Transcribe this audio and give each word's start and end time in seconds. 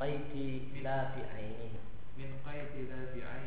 قيت 0.00 0.20
في 0.32 1.20
عينه 1.34 1.80
من 2.18 2.30
قيت 2.46 2.88
ذات 2.90 3.14
عين. 3.14 3.41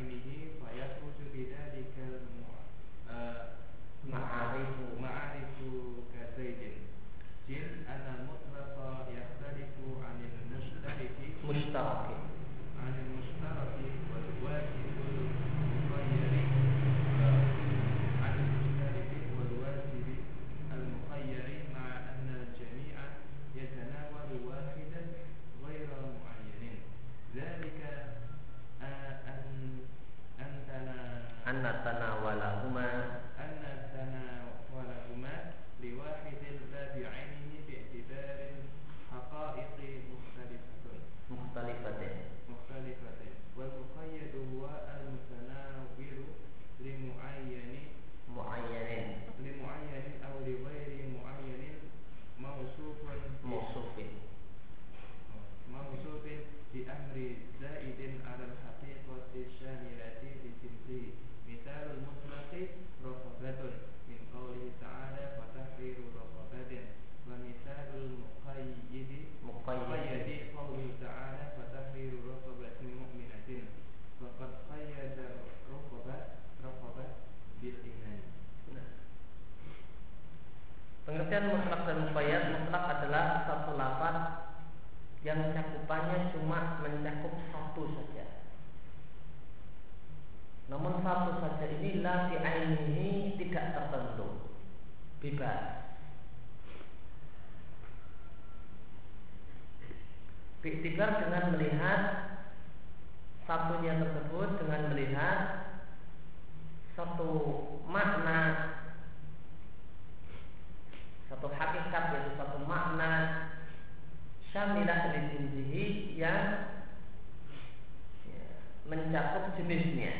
Mencakup 119.65 119.81
jenisnya 119.81 120.13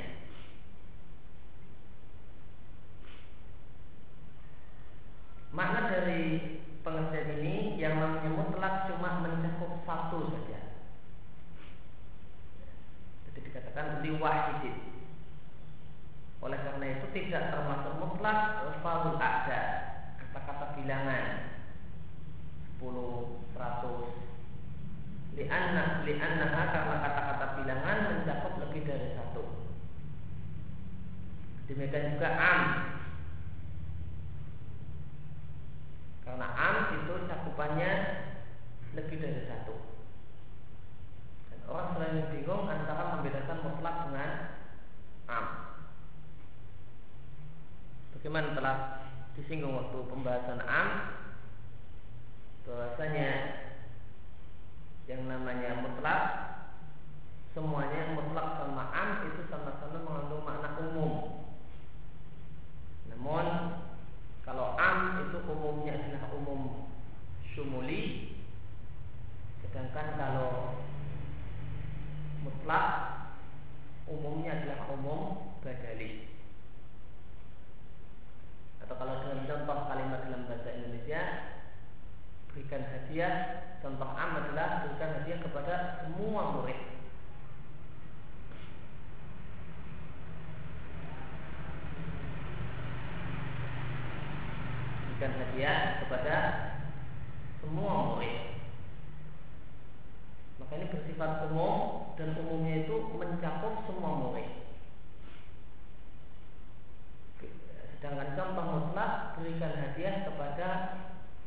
berikan 109.38 109.73
hadiah 109.76 110.26
kepada 110.28 110.70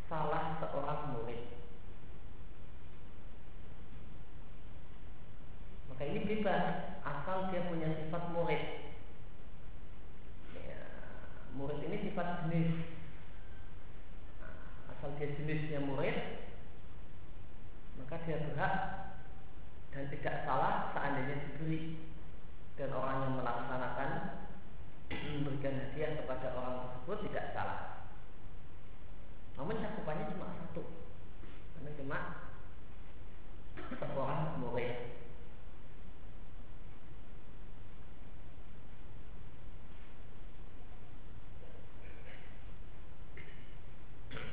salah 0.08 0.56
seorang 0.60 1.16
murid. 1.16 1.42
Maka 5.92 6.02
ini 6.04 6.20
bebas 6.24 6.64
asal 7.02 7.50
dia 7.50 7.66
punya 7.66 7.90
sifat 7.92 8.24
murid. 8.30 8.62
Ya, 10.54 10.80
murid 11.58 11.80
ini 11.82 11.96
sifat 12.08 12.46
jenis. 12.46 12.72
Nah, 14.38 14.54
asal 14.94 15.18
dia 15.18 15.34
jenisnya 15.34 15.82
murid, 15.82 16.16
maka 17.98 18.22
dia 18.24 18.38
berhak 18.46 18.74
dan 19.90 20.04
tidak 20.14 20.46
salah 20.46 20.94
seandainya 20.94 21.36
diberi 21.42 21.98
dan 22.78 22.94
orang 22.94 23.26
yang 23.26 23.34
melaksanakan 23.42 24.10
memberikan 25.08 25.74
hadiah 25.80 26.20
kepada 26.20 26.52
orang 26.52 26.76
tersebut 26.84 27.18
tidak 27.28 27.44
salah. 27.56 27.80
Namun 29.56 29.80
cakupannya 29.80 30.30
cuma 30.36 30.54
satu, 30.54 30.84
karena 31.74 31.90
cuma 31.98 32.18
seorang 33.96 34.60
murid. 34.60 35.18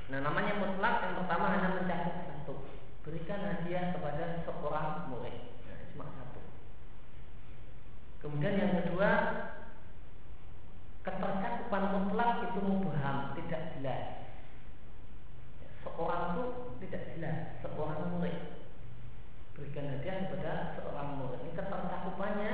Nah 0.06 0.22
namanya 0.22 0.62
mutlak 0.62 1.02
yang 1.02 1.18
pertama 1.18 1.46
hanya 1.50 1.82
mencakup 1.82 2.30
satu 2.30 2.56
Berikan 3.02 3.42
hadiah 3.42 3.90
kepada 3.90 4.46
seorang 4.46 5.10
murid 5.10 5.58
nah, 5.66 5.82
Cuma 5.90 6.06
satu 6.14 6.42
Kemudian 8.22 8.54
yang 8.54 8.74
kedua 8.86 9.10
ketercakupan 11.06 11.84
mutlak 11.94 12.50
itu 12.50 12.60
mubham, 12.66 13.38
tidak 13.38 13.78
jelas. 13.78 14.26
Seorang 15.86 16.34
itu 16.34 16.44
tidak 16.82 17.04
jelas, 17.14 17.38
seorang 17.62 18.18
murid 18.18 18.66
berikan 19.56 19.88
hadiah 19.88 20.28
kepada 20.28 20.76
seorang 20.76 21.22
murid. 21.22 21.40
Ini 21.46 21.52
ketercakupannya 21.56 22.52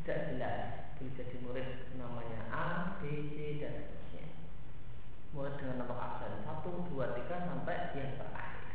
tidak 0.00 0.18
jelas. 0.32 0.60
Bisa 0.98 1.22
jadi 1.22 1.36
murid 1.46 1.68
namanya 1.94 2.40
A, 2.50 2.66
B, 2.98 3.30
C 3.30 3.62
dan 3.62 3.86
seterusnya. 3.86 4.26
Murid 5.30 5.54
dengan 5.60 5.84
nomor 5.84 5.94
absen 6.00 6.42
satu, 6.42 6.88
dua, 6.90 7.14
tiga 7.14 7.46
sampai 7.46 7.94
yang 7.94 8.18
terakhir. 8.18 8.66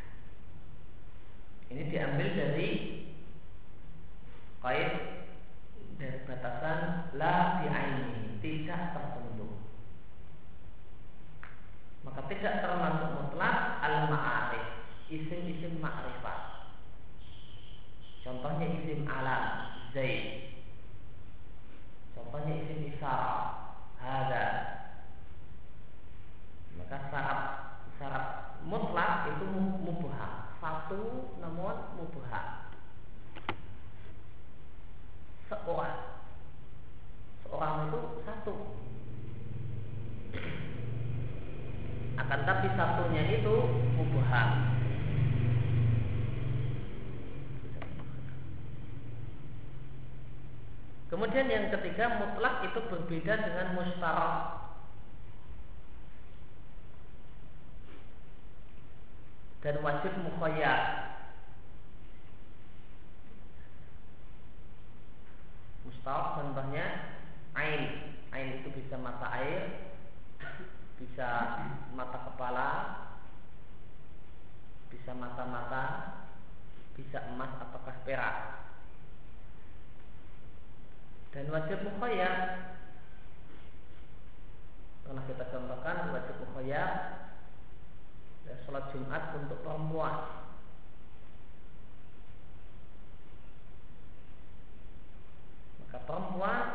Ini 1.68 1.82
diambil 1.90 2.28
dari 2.32 2.70
kait 4.64 4.92
dari 6.00 6.20
batasan 6.24 7.12
la 7.20 7.60
bi'aini 7.60 8.40
tidak 8.40 8.96
tertentu. 8.96 9.48
Maka 12.08 12.28
tidak 12.44 12.60
termasuk 12.60 13.10
mutlak 13.16 13.80
al-ma'arif, 13.80 14.84
isim-isim 15.08 15.80
ma'rifat. 15.80 16.68
Contohnya 18.20 18.68
isim 18.84 19.08
alam 19.08 19.72
Zaid. 19.96 20.52
Contohnya 22.12 22.68
isim 22.68 22.92
isara 22.92 23.64
Hada 23.96 24.46
Maka 26.76 26.98
syarat 27.08 27.42
Syarat 27.96 28.26
mutlak 28.68 29.32
itu 29.32 29.48
mubah 29.88 30.52
Satu 30.60 31.32
namun 31.40 31.96
mubah 31.96 32.68
Seorang 35.48 35.96
Seorang 37.48 37.74
itu 37.88 38.00
satu 38.28 38.56
Akan 42.34 42.50
tapi 42.50 42.66
satunya 42.74 43.30
itu 43.30 43.56
mubah 43.94 44.58
Kemudian 51.14 51.46
yang 51.46 51.70
ketiga 51.70 52.18
mutlak 52.18 52.66
itu 52.66 52.82
berbeda 52.90 53.38
dengan 53.38 53.78
mustarak. 53.78 54.66
Dan 59.62 59.78
wajib 59.86 60.18
mukhayyar. 60.26 60.82
Mustarak 65.86 66.42
contohnya 66.42 67.14
ain. 67.54 68.10
Ain 68.34 68.58
itu 68.58 68.74
bisa 68.74 68.98
mata 68.98 69.30
air, 69.38 69.93
bisa 71.04 71.60
mata 71.92 72.32
kepala, 72.32 72.70
bisa 74.88 75.12
mata-mata, 75.12 75.86
bisa 76.96 77.28
emas 77.28 77.60
apakah 77.60 77.92
perak. 78.08 78.36
Dan 81.36 81.52
wajib 81.52 81.84
mukhayyar. 81.84 82.72
Pernah 85.04 85.24
kita 85.28 85.44
contohkan 85.52 86.16
wajib 86.16 86.40
mukhayyar 86.40 86.92
dan 88.48 88.56
sholat 88.64 88.88
Jumat 88.96 89.36
untuk 89.44 89.60
perempuan. 89.60 90.48
Maka 95.84 96.00
perempuan 96.08 96.66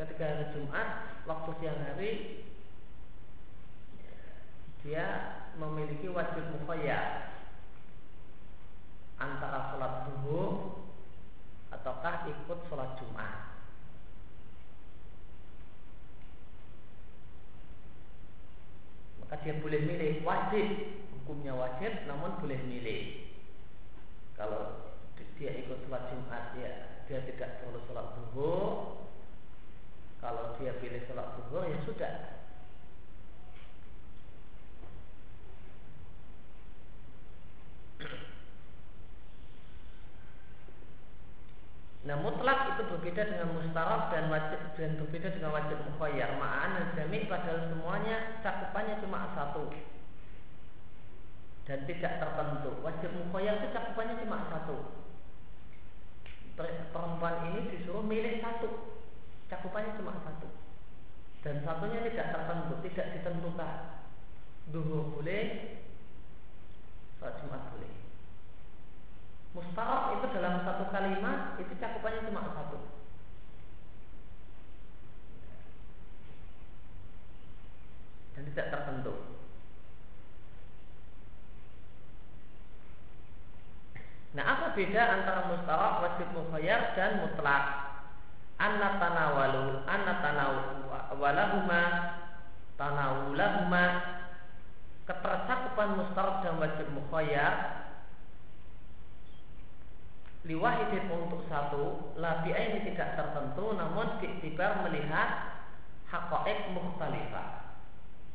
ketika 0.00 0.24
hari 0.24 0.46
Jumat 0.56 0.88
waktu 1.28 1.50
siang 1.60 1.80
hari 1.84 2.12
dia 4.86 5.06
memiliki 5.58 6.06
wajib 6.14 6.46
mukhayyar 6.54 7.34
antara 9.18 9.74
sholat 9.74 10.06
zuhur 10.06 10.78
ataukah 11.74 12.30
ikut 12.30 12.58
sholat 12.70 12.94
Jumat. 13.02 13.58
maka 19.26 19.42
dia 19.42 19.58
boleh 19.58 19.82
milih 19.82 20.22
wajib. 20.22 20.66
Hukumnya 21.10 21.50
wajib 21.58 22.06
namun 22.06 22.38
boleh 22.38 22.62
milih. 22.62 23.34
Kalau 24.38 24.86
dia 25.34 25.50
ikut 25.50 25.82
sholat 25.82 26.14
Jumat 26.14 26.54
ya 26.54 26.72
dia 27.06 27.22
tidak 27.22 27.62
perlu 27.62 27.78
sholat 27.86 28.06
zuhur 28.18 28.98
kalau 30.18 30.58
dia 30.58 30.74
pilih 30.80 31.02
sholat 31.06 31.38
zuhur 31.38 31.62
ya 31.70 31.78
sudah 31.86 32.12
Nah 42.06 42.14
mutlak 42.22 42.78
itu 42.78 42.86
berbeda 42.86 43.22
dengan 43.34 43.50
mustaraf 43.50 44.14
dan 44.14 44.30
wajib 44.30 44.62
dan 44.78 44.94
berbeda 44.94 45.28
dengan 45.34 45.50
wajib 45.50 45.78
mukhayyar. 45.90 46.38
Ma'an 46.38 46.78
dan 46.78 46.86
jami 46.94 47.26
padahal 47.26 47.66
semuanya 47.66 48.38
cakupannya 48.46 49.02
cuma 49.02 49.34
satu 49.34 49.74
dan 51.66 51.82
tidak 51.90 52.22
tertentu. 52.22 52.70
Wajib 52.86 53.10
mukhayyar 53.10 53.58
itu 53.58 53.74
cakupannya 53.74 54.22
cuma 54.22 54.46
satu. 54.54 54.76
Perempuan 56.56 57.52
ini 57.52 57.74
disuruh 57.74 58.00
milih 58.00 58.40
satu, 58.40 58.96
cakupannya 59.50 59.98
cuma 59.98 60.14
satu. 60.22 60.48
Dan 61.44 61.60
satunya 61.66 62.00
tidak 62.06 62.32
tertentu, 62.32 62.74
tidak 62.86 63.06
ditentukan. 63.18 63.74
Duhur 64.72 65.14
boleh, 65.14 65.78
sholat 67.20 67.38
boleh. 67.44 68.05
Mustaraf 69.56 70.20
itu 70.20 70.26
dalam 70.36 70.60
satu 70.68 70.84
kalimat 70.92 71.56
itu 71.56 71.72
cakupannya 71.80 72.28
cuma 72.28 72.44
satu. 72.44 72.76
Dan 78.36 78.52
tidak 78.52 78.68
tertentu. 78.68 79.16
Nah, 84.36 84.44
apa 84.44 84.76
beda 84.76 85.02
antara 85.08 85.48
mustaraf, 85.48 86.04
wajib 86.04 86.28
mukhayyar 86.36 86.92
dan 86.92 87.24
mutlak? 87.24 87.64
Anna 88.60 89.00
tanawalu, 89.00 89.88
anna 89.88 90.20
tanawalahuma, 90.20 91.82
tanawulahuma, 92.76 93.84
ketercakupan 95.08 95.96
mustaraf 95.96 96.44
dan 96.44 96.60
wajib 96.60 96.92
mukhayyar 96.92 97.85
liwahidin 100.46 101.10
untuk 101.10 101.42
satu 101.50 102.14
labi 102.14 102.54
ini 102.54 102.86
tidak 102.94 103.18
tertentu 103.18 103.74
namun 103.74 104.22
diiktibar 104.22 104.86
melihat 104.86 105.58
hakoek 106.06 106.70
mukhtalifah. 106.70 107.74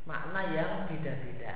Makna 0.04 0.52
yang 0.52 0.92
beda-beda. 0.92 1.56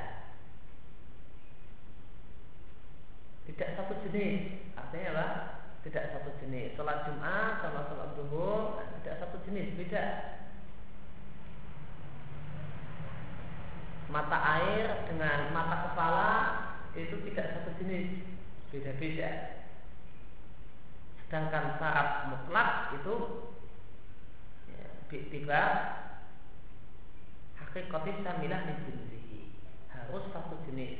Tidak 3.51 3.69
satu 3.75 3.93
jenis. 4.07 4.71
Artinya 4.79 5.11
apa? 5.11 5.27
Tidak 5.83 6.05
satu 6.15 6.29
jenis. 6.39 6.73
Sholat 6.79 7.03
jumat 7.03 7.59
sama 7.59 7.89
sholat 7.91 8.09
duhur 8.15 8.79
tidak 9.01 9.15
satu 9.19 9.37
jenis. 9.43 9.75
Beda. 9.75 10.05
Mata 14.07 14.37
air 14.61 15.09
dengan 15.09 15.51
mata 15.51 15.91
kepala 15.91 16.31
itu 16.95 17.17
tidak 17.27 17.59
satu 17.59 17.75
jenis. 17.81 18.23
Beda-beda 18.71 19.64
Sedangkan 21.35 21.75
syarat 21.75 22.31
mutlak 22.31 22.95
itu 22.95 23.15
ya, 24.71 24.87
tiba 25.11 25.63
hakikatis 27.59 28.23
samilah 28.23 28.63
jinsihi 28.63 29.59
harus 29.91 30.31
satu 30.31 30.55
jenis. 30.63 30.95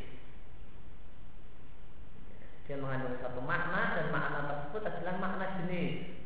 Dia 2.68 2.76
mengandung 2.84 3.16
satu 3.24 3.40
makna 3.48 3.96
dan 3.96 4.12
makna 4.12 4.40
tersebut 4.52 4.84
adalah 4.84 5.16
makna 5.24 5.56
jenis 5.64 6.20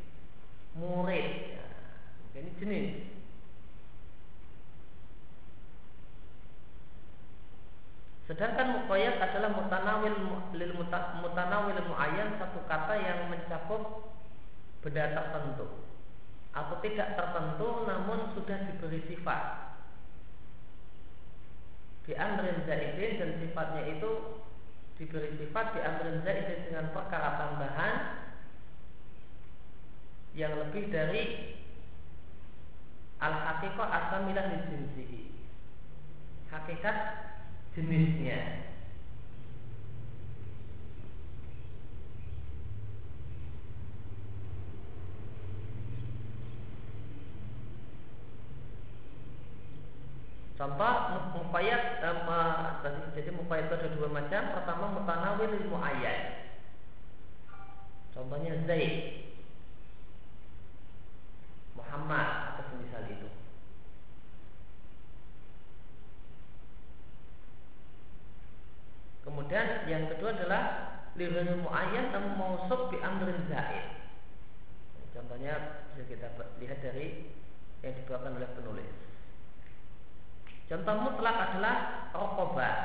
murid. 0.74 1.54
Ya, 2.34 2.42
ini 2.42 2.50
jenis. 2.58 2.90
Sedangkan 8.30 8.78
muqayyad 8.78 9.18
adalah 9.18 9.50
mutanawil 9.58 10.14
lil 10.54 10.72
mutanawil 11.18 11.82
muayyan 11.82 12.38
satu 12.38 12.62
kata 12.70 12.94
yang 12.94 13.26
mencakup 13.26 14.06
benda 14.86 15.10
tertentu 15.18 15.66
atau 16.54 16.76
tidak 16.78 17.18
tertentu 17.18 17.90
namun 17.90 18.30
sudah 18.30 18.70
diberi 18.70 19.02
sifat. 19.10 19.70
di 22.10 22.18
amrin 22.18 22.66
zaidin 22.66 23.22
dan 23.22 23.30
sifatnya 23.38 23.82
itu 23.86 24.42
diberi 24.98 25.30
sifat 25.38 25.78
di 25.78 25.80
amrin 25.84 26.18
zaidin 26.26 26.66
dengan 26.66 26.90
perkara 26.90 27.38
tambahan 27.38 27.94
yang 30.34 30.58
lebih 30.58 30.90
dari 30.90 31.54
al 33.22 33.30
haqiqah 33.30 33.88
asamilah 33.90 34.42
di 34.42 34.58
jinsihi 34.74 35.22
hakikat 36.50 37.29
jenisnya 37.80 38.60
Contoh 50.60 50.92
mukayat 51.40 52.04
eh, 52.04 52.96
jadi 53.16 53.32
mukayat 53.32 53.72
itu 53.72 53.74
ada 53.80 53.88
dua 53.96 54.12
macam. 54.12 54.42
Pertama 54.60 54.92
mutanawil 54.92 55.56
muayyan. 55.72 56.52
Contohnya 58.12 58.60
Zaid, 58.68 59.24
Muhammad 61.72 62.28
atau 62.52 62.64
semisal 62.76 63.08
itu. 63.08 63.28
Kemudian 69.20 69.84
yang 69.84 70.08
kedua 70.08 70.32
adalah 70.32 70.62
liril 71.18 71.60
muayyan 71.60 72.14
namun 72.14 72.32
mausuf 72.40 72.88
bi 72.88 72.96
amrin 73.04 73.44
zaid. 73.52 74.00
Contohnya 75.10 75.84
bisa 75.92 76.06
kita 76.06 76.28
lihat 76.62 76.78
dari 76.80 77.34
yang 77.84 77.92
dibawakan 77.98 78.38
oleh 78.40 78.50
penulis. 78.56 78.90
Contoh 80.70 80.94
mutlak 81.02 81.36
adalah 81.50 82.06
rokobah. 82.14 82.76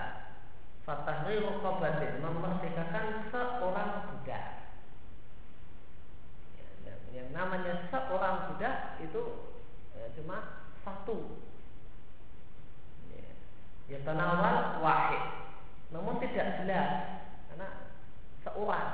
Fatahri 0.86 1.42
rokobatin 1.42 2.22
memerdekakan 2.22 3.30
seorang 3.34 3.90
budak. 4.06 4.46
Ya, 6.86 6.94
yang 7.10 7.30
namanya 7.34 7.90
seorang 7.90 8.54
budak 8.54 9.02
itu 9.02 9.24
ya, 9.98 10.06
cuma 10.18 10.66
satu. 10.86 11.42
Ya 13.86 14.02
tanawal 14.02 14.82
wahid. 14.82 15.45
Namun 15.94 16.22
tidak 16.24 16.64
jelas 16.64 16.90
karena 17.52 17.70
seorang. 18.42 18.90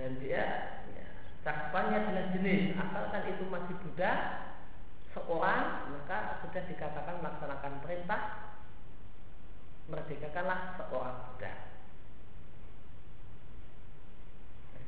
Dan 0.00 0.16
dia 0.16 0.44
cakupannya 1.44 1.98
jenis 2.08 2.26
jenis 2.36 2.62
asalkan 2.76 3.24
itu 3.32 3.44
masih 3.48 3.74
budak 3.80 4.18
seorang 5.16 5.88
maka 5.90 6.38
sudah 6.44 6.62
dikatakan 6.68 7.16
melaksanakan 7.24 7.74
perintah 7.80 8.22
merdekakanlah 9.88 10.76
seorang 10.76 11.16
budak 11.32 11.56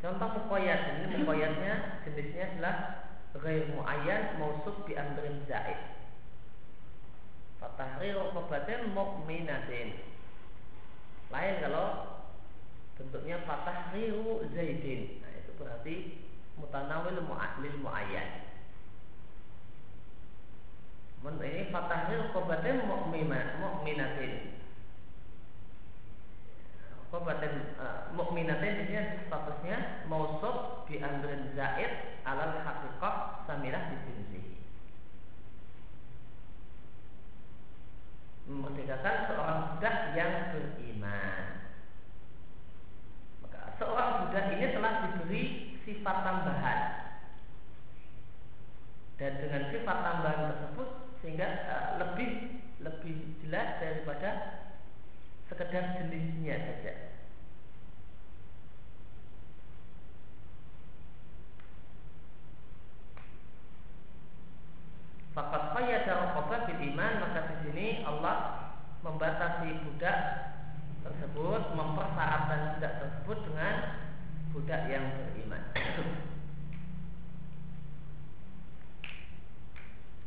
contoh 0.05 0.29
mukoyat 0.39 0.81
ini 1.01 1.25
mukoyatnya 1.25 2.05
jenisnya 2.05 2.45
adalah 2.55 2.77
ghair 3.39 3.65
muayyan 3.73 4.37
mausuf 4.37 4.77
bi 4.85 4.99
amrin 4.99 5.45
zaid. 5.49 5.81
Fatahrir 7.63 8.19
qabatin 8.35 8.93
mu'minatin. 8.93 10.03
Lain 11.33 11.55
kalau 11.65 11.87
bentuknya 13.01 13.41
fatahriru 13.49 14.45
zaidin. 14.53 15.25
Nah 15.25 15.33
itu 15.33 15.51
berarti 15.57 15.95
mutanawil 16.61 17.25
mu'lil 17.25 17.79
mu'ayyan 17.81 18.53
ini 21.23 21.71
kobatin 22.35 22.83
mu'minan 22.83 23.63
mu'minatin 23.63 24.62
Kobatin 27.13 27.77
uh, 27.77 28.09
mu'minatin 28.17 28.89
ini 28.89 29.29
statusnya 29.29 30.09
mausuf 30.09 30.89
bi 30.89 30.97
amrin 30.97 31.53
zaid 31.53 32.17
alal 32.25 32.65
haqiqah 32.65 33.45
samirah 33.45 33.93
di 33.93 33.97
jinsi 34.09 34.41
memerdekakan 38.49 39.17
seorang 39.31 39.59
budak 39.77 39.97
yang 40.19 40.33
beriman. 40.51 41.45
Maka 43.45 43.61
seorang 43.79 44.11
budak 44.27 44.45
ini 44.57 44.67
telah 44.75 44.93
diberi 45.07 45.45
sifat 45.87 46.17
tambahan. 46.27 46.81
Dan 49.21 49.33
dengan 49.39 49.63
sifat 49.71 49.99
tambahan 50.03 50.41
tersebut 50.51 50.89
sehingga 51.23 51.49
uh, 51.71 51.89
lebih 52.03 52.31
lebih 52.83 53.17
jelas 53.47 53.79
daripada 53.79 54.31
sekedar 55.47 56.03
jenisnya 56.03 56.57
saja. 56.59 56.95
Fakat 65.33 65.73
qayyada 65.73 66.13
raqabah 66.13 66.69
bil 66.69 66.81
iman 66.93 67.13
maka 67.25 67.41
di 67.49 67.57
sini 67.65 67.87
Allah 68.05 68.69
membatasi 69.01 69.81
budak 69.81 70.19
tersebut, 71.01 71.73
mempersyaratkan 71.73 72.77
budak 72.77 72.93
tersebut 73.01 73.39
dengan 73.49 73.75
budak 74.53 74.83
yang 74.93 75.05
beriman. 75.17 75.63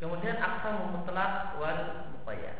Kemudian 0.01 0.37
aksa 0.41 0.69
memutlak 0.73 1.55
wal 1.61 1.79
upaya. 2.19 2.53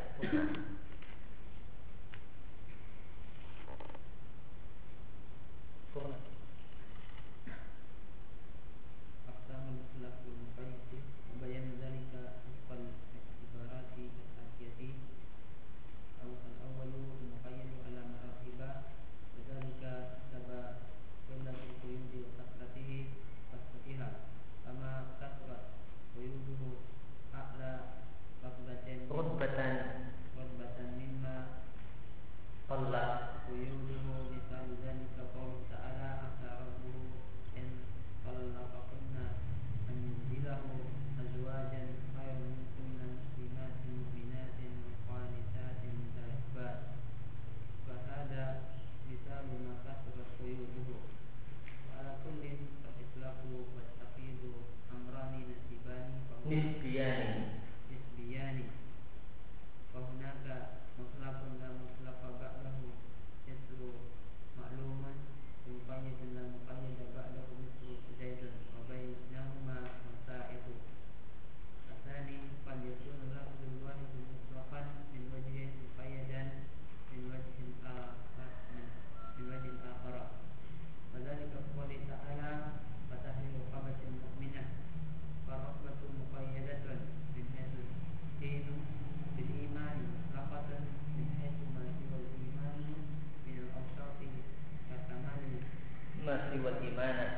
Amen. 96.98 97.35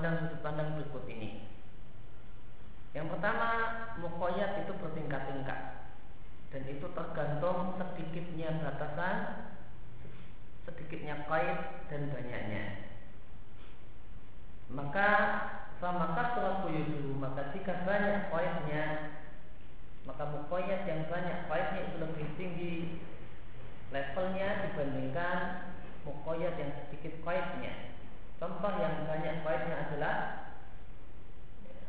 Sudut 0.00 0.40
pandang 0.42 0.74
berikut 0.74 1.04
ini. 1.06 1.46
Yang 2.94 3.18
pertama, 3.18 3.48
mukoyat 3.98 4.64
itu 4.64 4.72
bertingkat-tingkat 4.78 5.60
dan 6.54 6.62
itu 6.70 6.86
tergantung 6.94 7.74
sedikitnya 7.74 8.62
batasan, 8.62 9.50
sedikitnya 10.62 11.26
kait 11.26 11.86
dan 11.90 12.14
banyaknya. 12.14 12.64
Maka 14.70 15.10
sama 15.82 16.14
surat 16.14 16.64
kuyudu 16.64 17.18
maka 17.20 17.52
jika 17.52 17.84
banyak 17.84 18.32
kaitnya 18.32 18.84
maka 20.08 20.24
mukoyat 20.32 20.88
yang 20.88 21.04
banyak 21.12 21.44
kaitnya 21.44 21.80
itu 21.84 21.96
lebih 22.00 22.26
tinggi 22.40 22.74
levelnya 23.92 24.64
dibandingkan 24.64 25.38
mukoyat 26.08 26.56
yang 26.56 26.72
sedikit 26.72 27.20
kaitnya. 27.20 27.93
Contoh 28.36 28.72
yang 28.76 29.06
banyak 29.06 29.46
kaitnya 29.46 29.76
adalah 29.88 30.14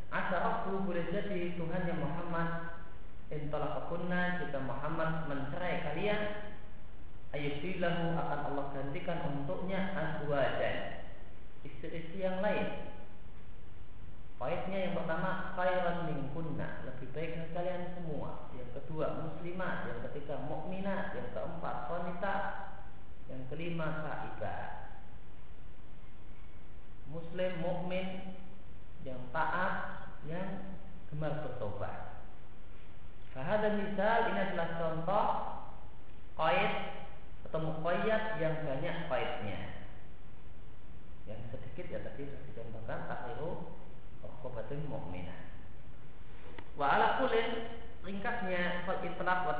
Asyarafu 0.06 0.86
boleh 0.86 1.10
jadi 1.10 1.58
Tuhan 1.58 1.82
yang 1.84 2.00
Muhammad. 2.00 2.78
Intalah 3.26 3.82
kepunna 3.82 4.38
jika 4.38 4.62
Muhammad 4.62 5.26
mencerai 5.26 5.82
kalian 5.82 6.20
Ayubilahu 7.34 8.16
akan 8.16 8.40
Allah 8.48 8.66
gantikan 8.72 9.18
untuknya 9.28 9.92
azwajan. 9.92 11.04
Istri-istri 11.66 12.22
yang 12.22 12.38
lain. 12.40 12.94
Poinnya 14.40 14.78
yang 14.88 14.94
pertama 14.94 15.52
khairan 15.58 16.06
min 16.06 16.30
kunna 16.32 16.86
lebih 16.86 17.08
baik 17.12 17.36
dari 17.36 17.50
kalian 17.52 17.84
semua. 17.98 18.52
Yang 18.54 18.80
kedua 18.80 19.20
muslimat, 19.26 19.90
yang 19.90 20.00
ketiga 20.08 20.40
mukminat, 20.48 21.12
yang 21.18 21.28
keempat 21.34 21.76
wanita, 21.92 22.34
yang 23.28 23.42
kelima 23.52 24.06
saibah. 24.06 24.85
Muslim 27.10 27.50
mukmin 27.62 28.36
yang 29.06 29.22
taat, 29.30 30.06
yang 30.26 30.76
gemar 31.10 31.46
bertobat. 31.46 32.26
Fahada 33.30 33.76
misal 33.78 34.32
ini 34.32 34.40
adalah 34.42 34.68
contoh 34.80 35.26
qaid 36.40 36.72
atau 37.46 37.58
muqayyad 37.62 38.40
yang 38.42 38.54
banyak 38.64 38.96
qaidnya. 39.06 39.60
Yang 41.28 41.40
sedikit 41.54 41.86
ya 41.92 41.98
tadi 42.02 42.26
sudah 42.26 42.42
dicontohkan 42.48 43.00
takhiru 43.06 43.76
raqabatin 44.24 44.88
mu'minah. 44.90 45.40
Wa 46.74 46.96
ala 46.96 47.22
kulin 47.22 47.76
ringkasnya 48.02 48.86
fal 48.86 49.02
itlaq 49.02 49.40
wa 49.46 49.56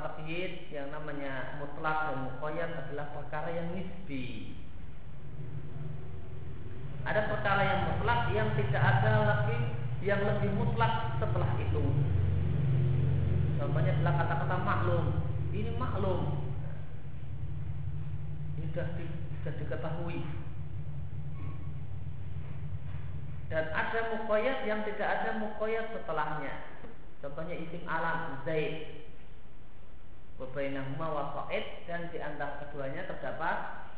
yang 0.73 0.89
namanya 0.91 1.59
mutlak 1.63 1.99
dan 2.11 2.19
muqayyad 2.33 2.71
adalah 2.81 3.07
perkara 3.13 3.51
yang 3.55 3.77
nisbi. 3.77 4.57
Ada 7.07 7.31
perkara 7.31 7.63
yang 7.63 7.81
mutlak 7.87 8.21
yang 8.35 8.49
tidak 8.59 8.83
ada 8.83 9.13
lagi 9.23 9.59
yang 10.03 10.21
lebih 10.27 10.51
mutlak 10.59 11.15
setelah 11.23 11.51
itu. 11.63 11.85
Contohnya 13.57 13.95
adalah 13.97 14.15
kata-kata 14.27 14.57
maklum. 14.61 15.07
Ini 15.55 15.71
maklum. 15.79 16.21
Ini 18.59 18.67
sudah, 18.75 18.89
di, 18.99 19.05
sudah 19.41 19.55
diketahui 19.57 20.21
dan 23.47 23.71
ada 23.71 24.01
mukoyat 24.19 24.67
yang 24.67 24.83
tidak 24.83 25.07
ada 25.07 25.39
mukoyat 25.39 25.95
setelahnya. 25.95 26.55
Contohnya 27.23 27.55
isim 27.55 27.83
alam 27.87 28.43
Zaid. 28.43 29.07
Wabainahuma 30.37 31.07
wa 31.09 31.49
dan 31.89 32.13
di 32.13 32.21
antara 32.21 32.61
keduanya 32.61 33.09
terdapat 33.09 33.89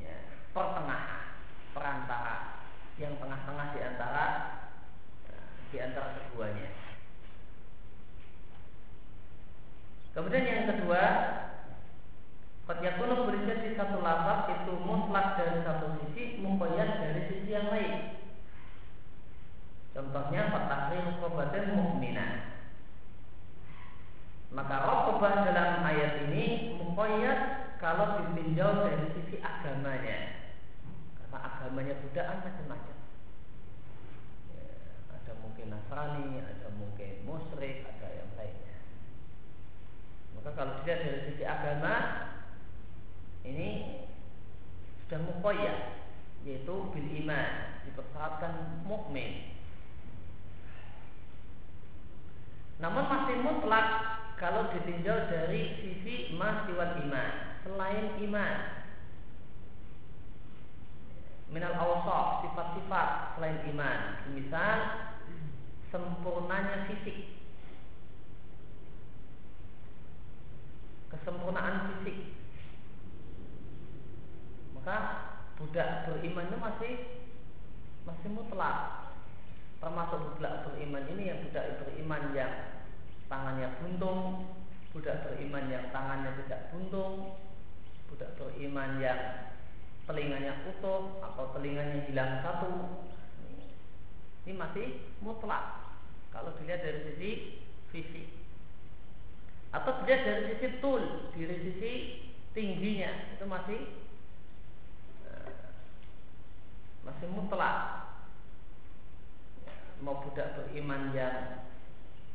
ya, 0.00 0.16
pertengahan, 0.56 1.36
perantara 1.76 2.64
yang 2.96 3.12
tengah-tengah 3.20 3.76
di 3.76 3.80
antara 3.84 4.24
ya, 5.28 5.36
di 5.74 5.82
antara 5.82 6.14
keduanya. 6.14 6.70
Kemudian 10.14 10.46
yang 10.46 10.64
kedua, 10.70 11.02
Qad 12.64 12.80
boleh 12.80 13.42
jadi 13.44 13.76
satu 13.76 13.98
lafaz 14.00 14.48
itu 14.54 14.72
mutlak 14.86 15.36
dari 15.36 15.66
satu 15.66 15.98
sisi, 15.98 16.38
mukoyat 16.38 17.02
dari 17.02 17.26
sisi 17.26 17.50
yang 17.50 17.68
lain. 17.68 18.22
Contohnya 19.90 20.48
fatahrir 20.54 21.02
rokobatin 21.10 21.74
mukminah. 21.74 22.54
Maka 24.54 24.74
rokobah 24.86 25.44
dalam 25.44 25.82
ayat 25.82 26.30
ini 26.30 26.78
mukoyat 26.78 27.74
kalau 27.82 28.22
ditinjau 28.22 28.86
dari 28.86 29.10
sisi 29.12 29.42
agamanya. 29.42 30.38
Karena 31.18 31.38
agamanya 31.42 31.94
budaan 32.00 32.38
macam-macam. 32.40 32.93
Mungkin 35.64 35.80
Nasrani, 35.80 36.44
ada 36.44 36.68
mungkin 36.76 37.24
musyrik, 37.24 37.88
ada 37.88 38.08
yang 38.12 38.28
lainnya. 38.36 38.76
Maka 40.36 40.52
kalau 40.52 40.76
dilihat 40.84 41.00
dari 41.08 41.20
sisi 41.24 41.40
agama, 41.40 41.94
ini 43.48 43.68
sudah 45.00 45.24
mukoyat, 45.24 46.04
yaitu 46.44 46.68
bil 46.92 47.08
iman, 47.24 47.80
dipersyaratkan 47.88 48.84
mukmin 48.84 49.56
Namun 52.76 53.08
masih 53.08 53.40
mutlak 53.40 53.88
kalau 54.36 54.68
ditinjau 54.68 55.32
dari 55.32 55.80
sisi 55.80 56.36
mahdiwal 56.36 57.00
iman 57.08 57.56
selain 57.64 58.20
iman. 58.20 58.84
Minal 61.48 61.72
awsaf 61.72 62.44
sifat-sifat 62.44 63.40
selain 63.40 63.64
iman. 63.72 64.00
Misal 64.36 65.13
sempurnanya 65.94 66.90
fisik. 66.90 67.38
Kesempurnaan 71.14 71.94
fisik. 71.94 72.34
Maka 74.74 74.98
budak 75.54 76.10
beriman 76.10 76.50
itu 76.50 76.58
masih 76.58 76.92
masih 78.02 78.28
mutlak 78.34 79.06
termasuk 79.78 80.34
budak 80.34 80.66
beriman 80.66 81.06
ini 81.14 81.30
yang 81.30 81.38
budak 81.46 81.78
beriman 81.86 82.34
yang 82.34 82.52
tangannya 83.30 83.78
buntung, 83.78 84.50
budak 84.90 85.22
beriman 85.22 85.70
yang 85.70 85.94
tangannya 85.94 86.34
tidak 86.42 86.74
buntung, 86.74 87.38
budak 88.10 88.34
beriman 88.34 88.98
yang 88.98 89.20
telinganya 90.10 90.58
utuh 90.66 91.22
atau 91.22 91.54
telinganya 91.54 92.02
hilang 92.10 92.42
satu. 92.42 92.72
Ini 94.44 94.52
masih 94.56 94.86
mutlak 95.24 95.83
kalau 96.34 96.50
dilihat 96.58 96.82
dari 96.82 97.00
sisi 97.14 97.30
fisik 97.94 98.26
atau 99.70 100.02
dilihat 100.02 100.22
dari 100.26 100.42
sisi 100.54 100.68
tul, 100.82 101.30
dari 101.30 101.56
sisi 101.62 101.92
tingginya 102.50 103.38
itu 103.38 103.44
masih 103.46 103.80
eh, 105.30 105.54
masih 107.06 107.26
mutlak 107.30 108.10
mau 110.02 110.20
budak 110.26 110.58
beriman 110.58 111.14
yang 111.14 111.64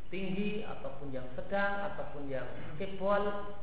tinggi 0.09 0.65
ataupun 0.65 1.13
yang 1.13 1.27
sedang 1.37 1.93
ataupun 1.93 2.31
yang 2.31 2.47
kebol 2.81 3.53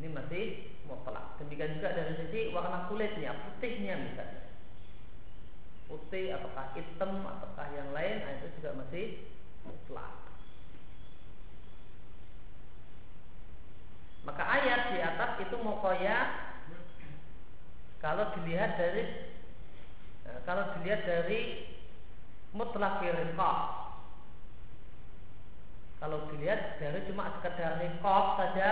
ini 0.00 0.08
masih 0.12 0.44
mutlak. 0.88 1.36
Demikian 1.40 1.76
juga 1.76 1.92
dari 1.92 2.16
sisi 2.16 2.54
warna 2.56 2.88
kulitnya, 2.88 3.36
putihnya 3.36 4.00
misalnya. 4.00 4.49
Putih 5.90 6.30
ataukah 6.30 6.70
hitam 6.78 7.26
ataukah 7.26 7.66
yang 7.74 7.90
lain, 7.90 8.22
nah 8.22 8.30
itu 8.38 8.46
juga 8.62 8.78
masih 8.78 9.26
mutlak. 9.66 10.14
Maka 14.22 14.44
ayat 14.46 14.80
di 14.94 14.98
atas 15.02 15.30
itu 15.42 15.56
mokoya 15.58 16.18
kalau 17.98 18.30
dilihat 18.38 18.78
dari 18.78 19.02
eh, 20.30 20.38
kalau 20.46 20.78
dilihat 20.78 21.02
dari 21.02 21.68
mutlak 22.54 23.02
riqab. 23.02 23.58
Kalau 26.00 26.30
dilihat 26.32 26.80
dari 26.80 27.04
cuma 27.10 27.28
sekedar 27.40 27.76
riqab 27.82 28.24
saja 28.40 28.70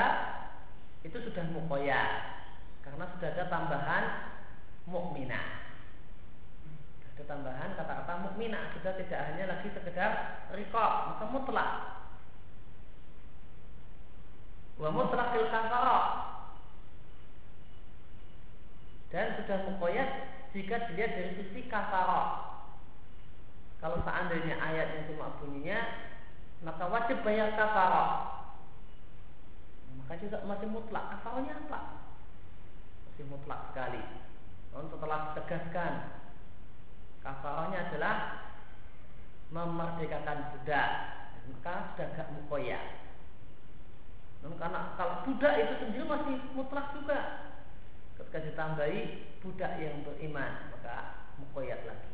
itu 1.04 1.18
sudah 1.28 1.44
mukoya 1.52 2.02
karena 2.83 3.04
sudah 3.16 3.28
ada 3.37 3.44
tambahan 3.52 4.04
mukminah. 4.88 5.67
Ada 7.18 7.35
tambahan 7.35 7.74
kata-kata 7.74 8.31
mukminah 8.31 8.70
sudah 8.78 8.94
tidak 8.94 9.20
hanya 9.26 9.50
lagi 9.50 9.74
sekedar 9.74 10.11
riqab 10.54 10.92
maka 11.11 11.24
mutlak. 11.26 11.70
Wa 14.78 14.94
mutlakil 14.94 15.50
kafara 15.50 15.98
dan 19.11 19.35
sudah 19.42 19.59
mukoyat 19.66 20.11
jika 20.54 20.87
dilihat 20.87 21.11
dari 21.18 21.33
sisi 21.42 21.66
kafara 21.66 22.54
kalau 23.83 23.98
seandainya 24.07 24.54
ayatnya 24.62 25.11
cuma 25.11 25.35
bunyinya 25.42 25.81
Maka 26.59 26.90
wajib 26.90 27.22
bayar 27.22 27.54
kafarah 27.54 28.11
Maka 30.02 30.18
juga 30.18 30.42
masih 30.46 30.66
mutlak. 30.70 31.04
Kafarahnya 31.14 31.54
apa? 31.66 31.81
Masih 33.11 33.24
mutlak 33.31 33.70
sekali. 33.70 34.02
Namun 34.72 34.88
setelah 34.90 35.18
ditegaskan 35.35 35.92
kafarahnya 37.28 37.92
adalah 37.92 38.16
memerdekakan 39.52 40.56
budak. 40.56 40.90
Maka 41.48 41.92
sudah 41.92 42.08
gak 42.16 42.32
mukoya. 42.32 42.80
Karena 44.40 44.96
kalau 44.96 45.28
budak 45.28 45.54
itu 45.60 45.74
sendiri 45.84 46.04
masih 46.08 46.40
mutlak 46.56 46.96
juga. 46.96 47.52
Ketika 48.16 48.40
ditambahi 48.48 49.00
budak 49.44 49.72
yang 49.76 50.00
beriman 50.08 50.72
maka 50.72 50.96
mukoyat 51.36 51.84
lagi. 51.84 52.12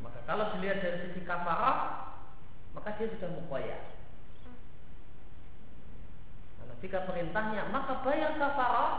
Maka 0.00 0.20
kalau 0.24 0.56
dilihat 0.56 0.80
dari 0.80 0.98
sisi 1.06 1.22
kafarah 1.22 2.10
maka 2.72 2.96
dia 2.96 3.12
sudah 3.12 3.30
mukoyat 3.36 3.82
karena 6.56 6.74
jika 6.80 6.98
perintahnya 7.04 7.68
maka 7.68 8.00
bayar 8.00 8.32
kafarah 8.40 8.92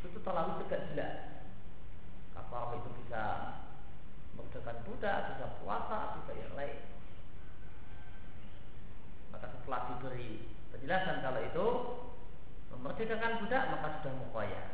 itu 0.00 0.18
terlalu 0.24 0.64
tegak 0.64 0.82
jelas 0.90 1.39
kafarah 2.40 2.80
itu 2.80 2.88
bisa 3.04 3.22
mengerjakan 4.32 4.80
budak, 4.88 5.16
bisa 5.36 5.46
puasa, 5.60 6.16
bisa 6.16 6.32
yang 6.32 6.52
lain. 6.56 6.80
Maka 9.28 9.46
setelah 9.52 9.80
diberi 9.92 10.48
penjelasan 10.72 11.20
kalau 11.20 11.40
itu 11.44 11.66
memerdekakan 12.72 13.44
budak 13.44 13.62
maka 13.68 13.88
sudah 14.00 14.12
mukoya. 14.16 14.64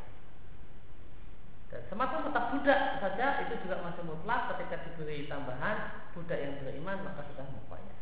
Dan 1.66 1.82
semata-mata 1.90 2.54
budak 2.54 3.02
saja 3.02 3.42
itu 3.42 3.58
juga 3.66 3.82
masih 3.82 4.06
mutlak 4.06 4.54
ketika 4.54 4.86
diberi 4.86 5.26
tambahan 5.26 6.06
budak 6.14 6.38
yang 6.38 6.54
beriman 6.62 7.02
maka 7.02 7.26
sudah 7.26 7.46
mukoya. 7.50 7.94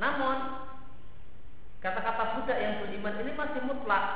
Namun 0.00 0.36
kata-kata 1.80 2.40
budak 2.40 2.58
yang 2.60 2.74
beriman 2.84 3.20
ini 3.24 3.32
masih 3.34 3.60
mutlak. 3.64 4.06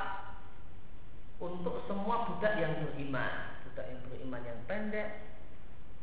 Untuk 1.42 1.83
semua 1.90 2.31
budak 2.31 2.57
yang 2.61 2.79
beriman. 2.85 3.59
Budak 3.68 3.87
yang 3.90 4.00
beriman 4.07 4.42
yang 4.44 4.61
pendek 4.70 5.35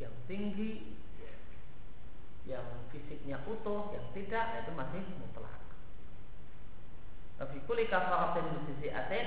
yang 0.02 0.14
tinggi 0.26 0.98
yang 2.42 2.66
fisiknya 2.90 3.38
utuh 3.46 3.94
yang 3.94 4.06
tidak 4.10 4.66
itu 4.66 4.70
masih 4.74 5.02
mutlak. 5.22 5.62
Tapi 7.38 7.62
kuli 7.70 7.86
kafaratin 7.86 8.66
sisi 8.66 8.90
atin 8.90 9.26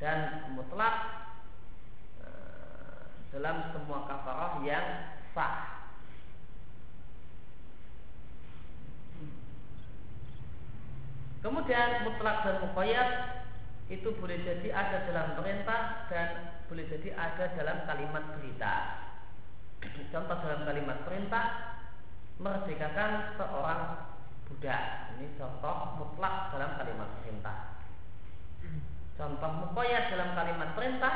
dan 0.00 0.48
mutlak 0.56 1.28
eh, 2.24 3.04
dalam 3.36 3.68
semua 3.76 4.08
kafarah 4.08 4.64
yang 4.64 4.86
sah 5.36 5.85
Kemudian 11.44 12.08
mutlak 12.08 12.42
dan 12.42 12.56
muqayyad 12.64 13.10
itu 13.86 14.08
boleh 14.18 14.38
jadi 14.42 14.68
ada 14.74 15.06
dalam 15.06 15.38
perintah 15.38 16.10
dan 16.10 16.58
boleh 16.66 16.84
jadi 16.90 17.14
ada 17.14 17.44
dalam 17.54 17.78
kalimat 17.86 18.24
berita. 18.34 18.74
Contoh 20.10 20.36
dalam 20.42 20.66
kalimat 20.66 20.98
perintah 21.06 21.46
merdekakan 22.42 23.38
seorang 23.38 23.82
budak. 24.50 24.82
Ini 25.16 25.26
contoh 25.38 25.76
mutlak 26.02 26.50
dalam 26.50 26.70
kalimat 26.76 27.08
perintah. 27.22 27.58
Contoh 29.16 29.50
mukoyat 29.64 30.12
dalam 30.12 30.36
kalimat 30.36 30.70
perintah 30.76 31.14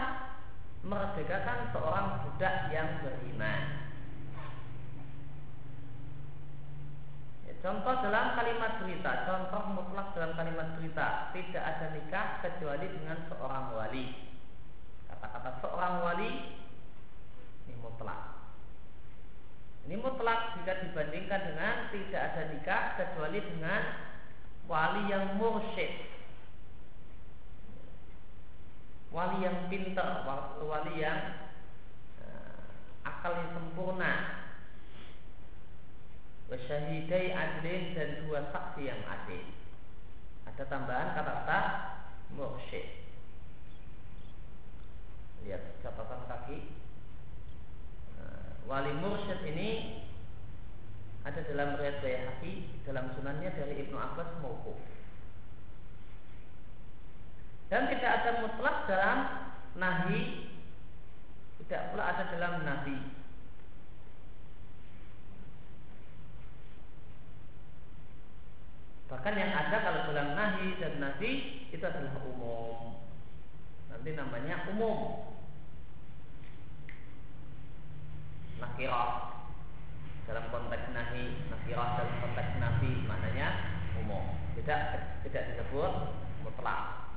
merdekakan 0.80 1.74
seorang 1.74 2.06
budak 2.24 2.72
yang 2.72 3.02
beriman. 3.04 3.89
Contoh 7.60 7.92
dalam 8.00 8.40
kalimat 8.40 8.80
berita, 8.80 9.28
contoh 9.28 9.76
mutlak 9.76 10.16
dalam 10.16 10.32
kalimat 10.32 10.80
berita, 10.80 11.28
tidak 11.36 11.60
ada 11.60 11.86
nikah 11.92 12.40
kecuali 12.40 12.88
dengan 12.88 13.20
seorang 13.28 13.76
wali. 13.76 14.32
Kata-kata 15.04 15.60
seorang 15.60 15.94
wali 16.00 16.30
ini 17.68 17.76
mutlak. 17.84 18.40
Ini 19.84 19.96
mutlak 20.00 20.56
jika 20.56 20.88
dibandingkan 20.88 21.40
dengan 21.52 21.74
tidak 21.92 22.22
ada 22.32 22.42
nikah 22.48 22.82
kecuali 22.96 23.38
dengan 23.44 23.82
wali 24.64 25.12
yang 25.12 25.36
mursyid. 25.36 26.08
Wali 29.12 29.44
yang 29.44 29.68
pintar, 29.68 30.24
wali 30.64 30.96
yang 30.96 31.44
uh, 32.24 33.04
akal 33.04 33.36
yang 33.36 33.52
sempurna, 33.52 34.12
Wasyahidai 36.50 37.30
adlin 37.30 37.94
dan 37.94 38.26
dua 38.26 38.50
saksi 38.50 38.82
yang 38.90 38.98
adil. 39.06 39.46
Ada 40.50 40.66
tambahan 40.66 41.14
kata-kata 41.14 41.60
mursyid 42.34 43.06
Lihat 45.46 45.78
catatan 45.78 46.26
kaki. 46.26 46.58
Nah, 48.18 48.66
Wali 48.66 48.92
mursyid 48.98 49.46
ini 49.46 50.02
ada 51.22 51.38
dalam 51.46 51.78
riwayat 51.78 52.02
Bayhaqi 52.02 52.82
dalam 52.82 53.14
sunannya 53.14 53.54
dari 53.54 53.86
Ibnu 53.86 53.94
Abbas 53.94 54.42
mauquf. 54.42 54.80
Dan 57.70 57.86
tidak 57.94 58.10
ada 58.10 58.30
mutlak 58.42 58.90
dalam 58.90 59.18
nahi 59.78 60.50
tidak 61.62 61.94
pula 61.94 62.02
ada 62.10 62.24
dalam 62.34 62.66
nahi 62.66 62.98
Bahkan 69.10 69.34
yang 69.34 69.50
ada 69.50 69.76
kalau 69.82 70.00
dalam 70.14 70.38
nahi 70.38 70.78
dan 70.78 71.02
nahi 71.02 71.66
itu 71.74 71.82
adalah 71.82 72.14
umum. 72.22 73.02
Nanti 73.90 74.14
namanya 74.14 74.70
umum. 74.70 75.26
Nakirah 78.62 79.34
dalam 80.30 80.46
konteks 80.54 80.94
nahi, 80.94 81.42
nakirah 81.50 81.98
dalam 81.98 82.14
konteks 82.22 82.50
nafi 82.62 82.90
maknanya 83.10 83.48
umum. 83.98 84.38
Tidak 84.54 84.80
tidak 85.26 85.42
disebut 85.58 85.92
mutlak. 86.46 87.10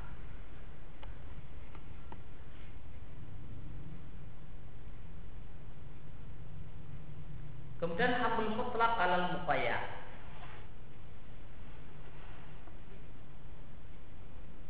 Kemudian 7.78 8.18
hamil 8.18 8.50
mutlak 8.58 8.98
alal 8.98 9.38
muqayyad. 9.38 9.93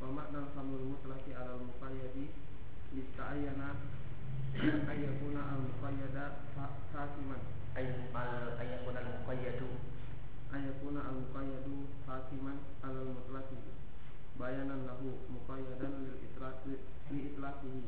wa 0.00 0.08
makna 0.16 0.40
hamul 0.54 0.84
mutlaqi 0.92 1.30
ala 1.32 1.56
al 1.56 1.62
muqayyadi 1.68 2.24
lista'ayyana 2.96 3.68
ayyakuna 4.92 5.40
al 5.52 5.60
muqayyada 5.68 6.24
hasiman 6.92 7.42
ayyakuna 7.76 8.98
al 9.00 9.08
muqayyadu. 9.20 9.68
Ayyakuna 10.54 11.00
al 11.10 11.16
muqayyadu 11.26 11.74
hasiman 12.06 12.58
ala 12.84 12.98
al 13.04 13.10
mutlaqi 13.16 13.58
bayanan 14.40 14.84
lahu 14.88 15.16
muqayyadan 15.32 15.92
lil 16.04 16.16
itlaqi 16.28 16.74
li 17.10 17.18
itlaqihi. 17.32 17.82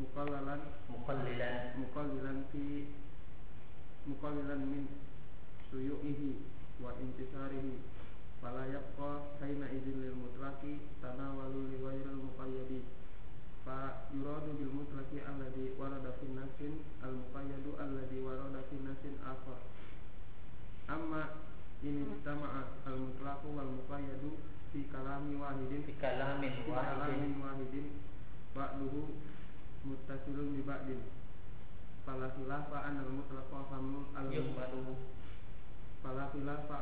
Muqallalan. 0.00 0.60
Muqallilan. 0.88 1.56
Muqallilan 1.78 2.38
fi 2.50 2.88
muqallilan 4.08 4.60
min 4.64 4.88
suyu'ihi 5.70 6.40
wa 6.80 6.90
intisarihi 6.96 7.78
fala 8.40 8.64
yabqa 8.72 9.36
haina 9.40 9.68
idzin 9.68 10.00
lil 10.00 10.16
mutlaqi 10.16 10.80
tanawalu 11.04 11.68
li 11.68 11.76
ghairil 11.76 12.16
muqayyadi. 12.24 12.80
Fa 13.64 14.08
yuradu 14.16 14.56
bil 14.56 14.72
mutlaqi 14.80 15.20
alladhi 15.20 15.76
warada 15.76 16.16
fi 16.16 16.32
nasin 16.32 16.80
al 17.04 17.12
muqayyadu 17.20 17.76
alladhi 17.76 18.24
warada 18.24 18.64
fi 18.72 18.80
nasin 18.80 19.20
akhar. 19.20 19.60
Amma 20.88 21.44
ini 21.84 22.08
tama'a 22.24 22.80
al 22.88 22.96
mutlaqu 22.96 23.52
wal 23.52 23.68
muqayyadu 23.76 24.40
fi 24.72 24.88
kalami 24.88 25.36
wahidin 25.36 25.84
fi 25.84 25.92
kalamin 26.00 26.64
wahidin. 26.64 27.36
wahidin 27.44 27.86
ba'duhu 28.56 29.20
muttasilun 29.84 30.56
bi 30.56 30.64
ba'din. 30.64 31.04
Fala 32.08 32.32
khilafa 32.32 32.88
an 32.88 33.04
al 33.04 33.12
mutlaqu 33.12 33.68
hamlu 33.68 34.08
al 34.16 34.32
yuhmalu 34.32 34.96
fala 36.00 36.32
khilafa 36.32 36.76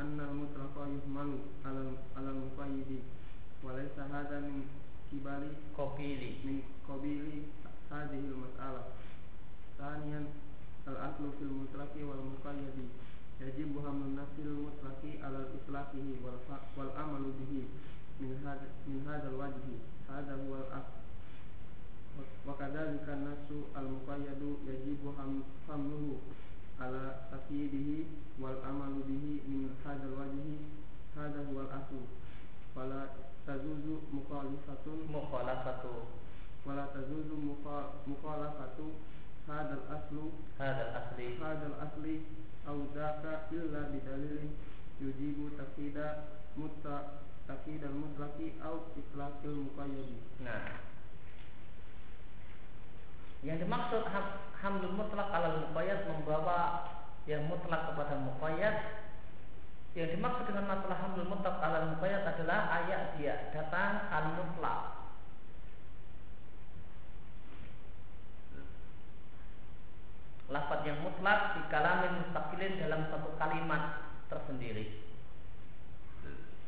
annal 0.00 0.32
mutlaqa 0.32 0.88
yuhmalu 0.88 1.38
alal 1.68 1.92
alal 2.16 2.38
muqayyidi 2.48 3.04
wa 3.64 3.72
laysa 3.76 4.08
hadha 4.08 4.40
min 4.40 4.64
kibari 5.12 5.52
Kopili. 5.76 6.40
min 6.44 6.64
qabili 6.88 7.44
hadhihi 7.92 8.26
al-mas'alah. 8.32 8.84
Thaniyan 9.76 10.32
al-aslu 10.88 11.36
fil 11.36 11.52
mutlaqi 11.52 12.00
wal 12.08 12.24
muqayyadi 12.32 12.88
yajibu 13.40 13.84
hamlun 13.84 14.16
nafsil 14.16 14.48
mutlaqi 14.64 15.20
ala 15.20 15.44
al-itlaqihi 15.44 16.24
wal 16.24 16.40
wal 16.76 16.90
amalu 16.96 17.36
bihi 17.44 17.68
min 18.20 18.40
hadha 19.04 19.28
al-wajhi. 19.28 19.76
Hadha 20.08 20.34
huwa 20.40 20.64
al-asl. 20.64 20.96
Wa 22.48 22.56
kadzalika 22.56 23.12
ala 26.80 27.28
taqiyidihi 27.30 28.06
wal 28.40 28.56
amalu 28.64 29.04
bihi 29.08 29.42
min 29.48 29.70
hadzal 29.84 30.14
wajhi 30.18 30.56
hadza 31.16 31.42
wal 31.52 31.68
aslu 31.68 32.02
fala 32.74 33.00
tazuzu 33.46 34.00
mukhalafatun 34.12 34.98
mukhalafatu 35.12 35.94
fala 36.64 36.86
tazuzu 36.94 37.36
mukhalafatu 38.06 38.86
hadzal 39.46 39.84
aslu 39.96 40.24
al 40.58 40.90
asli 41.00 41.26
hadzal 41.40 41.74
asli 41.84 42.14
au 42.66 42.86
dzaka 42.94 43.50
illa 43.50 43.90
bidalilin 43.92 44.54
yujibu 45.02 45.50
taqida 45.58 46.06
mutta 46.56 46.94
taqidal 47.46 47.90
mutlaqi 48.02 48.54
au 48.62 48.76
itlaqil 49.00 49.56
muqayyadi 49.66 50.18
nah 50.46 50.91
yang 53.42 53.58
dimaksud 53.58 54.06
ham- 54.06 54.38
hamlul 54.62 54.94
mutlak 54.94 55.26
alal 55.34 55.66
muqayyad 55.66 56.06
membawa 56.06 56.86
yang 57.26 57.42
mutlak 57.50 57.90
kepada 57.90 58.14
muqayyad. 58.22 58.76
Yang 59.92 60.16
dimaksud 60.16 60.48
dengan 60.48 60.70
masalah 60.70 60.98
hamlul 61.02 61.26
mutlak 61.26 61.58
alal 61.58 61.90
muqayyad 61.98 62.22
adalah 62.22 62.70
ayat 62.80 63.18
dia 63.18 63.50
datang 63.50 64.08
al 64.08 64.38
mutlak 64.38 65.02
lafaz 70.52 70.84
yang 70.84 71.00
mutlak 71.00 71.56
di 71.56 71.60
kalamin 71.72 72.12
mustaqilin 72.22 72.76
dalam 72.76 73.08
satu 73.08 73.32
kalimat 73.40 74.04
tersendiri. 74.28 75.00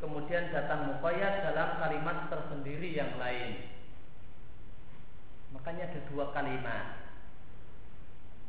Kemudian 0.01 0.51
datang 0.51 0.89
muqayyad 0.89 1.49
dalam 1.53 1.81
kalimat 1.81 2.29
tersendiri 2.33 2.97
yang 2.97 3.15
lain 3.21 3.74
makanya 5.55 5.87
ada 5.87 6.01
dua 6.11 6.35
kalimat. 6.35 7.07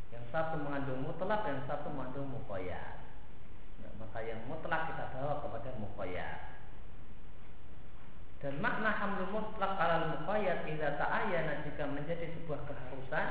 Yang 0.10 0.26
satu 0.34 0.58
mengandung 0.58 1.06
mutlak 1.06 1.46
yang 1.46 1.62
satu 1.70 1.94
mengandung 1.94 2.34
muqayyad. 2.34 2.98
Nah, 3.86 3.92
maka 4.02 4.20
yang 4.26 4.42
mutlak 4.50 4.90
kita 4.90 5.14
bawa 5.14 5.46
kepada 5.46 5.70
muqayyad. 5.78 6.40
Dan 8.42 8.60
makna 8.60 8.92
hamlul 8.92 9.32
mutlak 9.32 9.74
alal 9.78 10.18
muqayyad 10.18 10.66
idza 10.66 10.98
ta'ayyana 10.98 11.64
jika 11.64 11.88
menjadi 11.88 12.30
sebuah 12.36 12.62
keharusan 12.68 13.28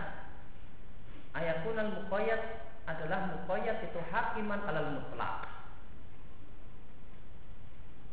ayakun 1.34 1.76
al 1.76 1.90
muqayyad 2.02 2.42
adalah 2.88 3.32
muqayyad 3.36 3.78
itu 3.84 4.00
hakiman 4.10 4.60
alal 4.64 4.96
mutlak. 4.96 5.50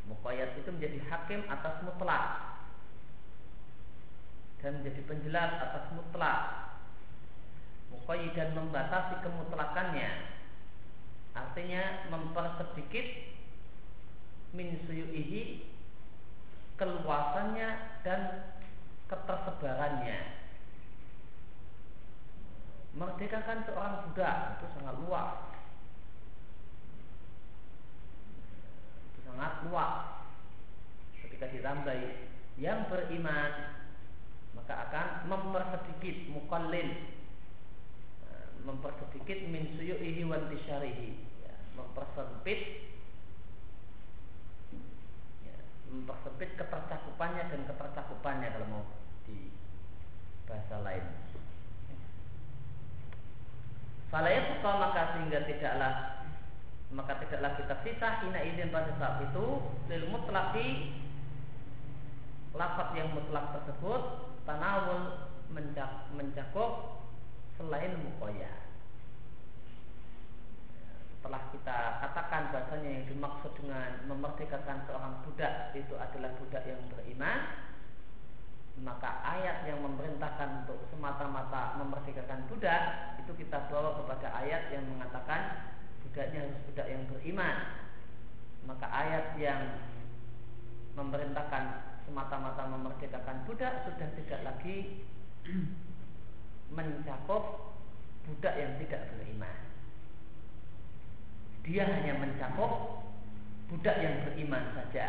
Muqayyad 0.09 0.59
itu 0.59 0.69
menjadi 0.73 0.99
hakim 1.07 1.41
atas 1.47 1.79
mutlak 1.87 2.50
dan 4.61 4.79
menjadi 4.79 5.01
penjelas 5.09 5.51
atas 5.57 5.85
mutlak. 5.97 6.39
Muqayyid 7.91 8.33
dan 8.37 8.53
membatasi 8.55 9.19
kemutlakannya. 9.25 10.31
Artinya 11.35 12.07
mempersedikit 12.13 13.07
min 14.53 14.79
suyu'ihi 14.85 15.65
keluasannya 16.77 17.69
dan 18.05 18.21
ketersebarannya. 19.09 20.19
Merdekakan 22.91 23.63
seorang 23.63 23.95
budak 24.07 24.59
itu 24.59 24.65
sangat 24.75 24.95
luas. 25.07 25.31
Itu 29.11 29.19
sangat 29.31 29.53
luas. 29.67 29.93
Ketika 31.23 31.47
ditambahi 31.47 32.09
yang 32.59 32.91
beriman 32.91 33.80
maka 34.55 34.73
akan 34.89 35.07
mempersedikit 35.31 36.31
mukallil 36.31 36.89
eh, 38.27 38.47
mempersedikit 38.67 39.47
min 39.47 39.71
suyu'ihi 39.75 40.21
wa 40.27 40.37
intisyarihi 40.47 41.09
ya, 41.43 41.55
mempersempit. 41.75 42.59
Ya, 45.43 45.57
mempersempit 45.91 46.49
ketercakupannya 46.59 47.43
dan 47.47 47.61
ketercakupannya 47.67 48.47
kalau 48.51 48.67
mau 48.67 48.83
di 49.23 49.51
bahasa 50.47 50.83
lain. 50.83 51.05
Falayat 54.11 54.59
maka 54.59 55.15
sehingga 55.15 55.47
tidaklah 55.47 56.21
maka 56.91 57.15
tidaklah 57.23 57.55
kita 57.55 57.75
sisa 57.87 58.09
ina 58.27 58.43
izin 58.43 58.67
pada 58.67 58.91
saat 58.99 59.23
itu 59.23 59.63
lil 59.87 60.03
mutlaki 60.11 60.99
lafaz 62.51 62.91
yang 62.99 63.15
mutlak 63.15 63.55
tersebut 63.55 64.30
tanawul 64.47 65.29
mencak, 65.51 66.09
mencakup 66.15 67.03
selain 67.59 67.93
mukoya 67.99 68.49
setelah 71.19 71.41
kita 71.53 71.77
katakan 72.01 72.49
bahasanya 72.49 72.89
yang 72.97 73.05
dimaksud 73.05 73.53
dengan 73.53 74.09
memerdekakan 74.09 74.89
seorang 74.89 75.21
budak 75.21 75.69
itu 75.77 75.93
adalah 75.93 76.33
budak 76.41 76.63
yang 76.65 76.81
beriman 76.89 77.39
maka 78.81 79.21
ayat 79.21 79.67
yang 79.69 79.85
memerintahkan 79.85 80.65
untuk 80.65 80.81
semata-mata 80.89 81.77
memerdekakan 81.77 82.49
budak 82.49 83.13
itu 83.21 83.31
kita 83.45 83.69
bawa 83.69 83.99
kepada 84.01 84.33
ayat 84.41 84.73
yang 84.73 84.87
mengatakan 84.89 85.71
budaknya 86.11 86.43
harus 86.43 86.59
budak 86.67 86.87
yang 86.91 87.03
beriman. 87.07 87.55
Maka 88.65 88.85
ayat 88.89 89.25
yang 89.39 89.61
memerintahkan 90.99 91.90
semata-mata 92.05 92.67
memerdekakan 92.69 93.45
budak 93.45 93.87
sudah 93.87 94.09
tidak 94.17 94.39
lagi 94.43 95.05
mencakup 96.77 97.73
budak 98.25 98.55
yang 98.55 98.73
tidak 98.79 99.11
beriman. 99.13 99.57
Dia 101.61 101.83
hanya 101.85 102.13
mencakup 102.17 103.05
budak 103.69 103.97
yang 104.01 104.15
beriman 104.25 104.65
saja. 104.73 105.07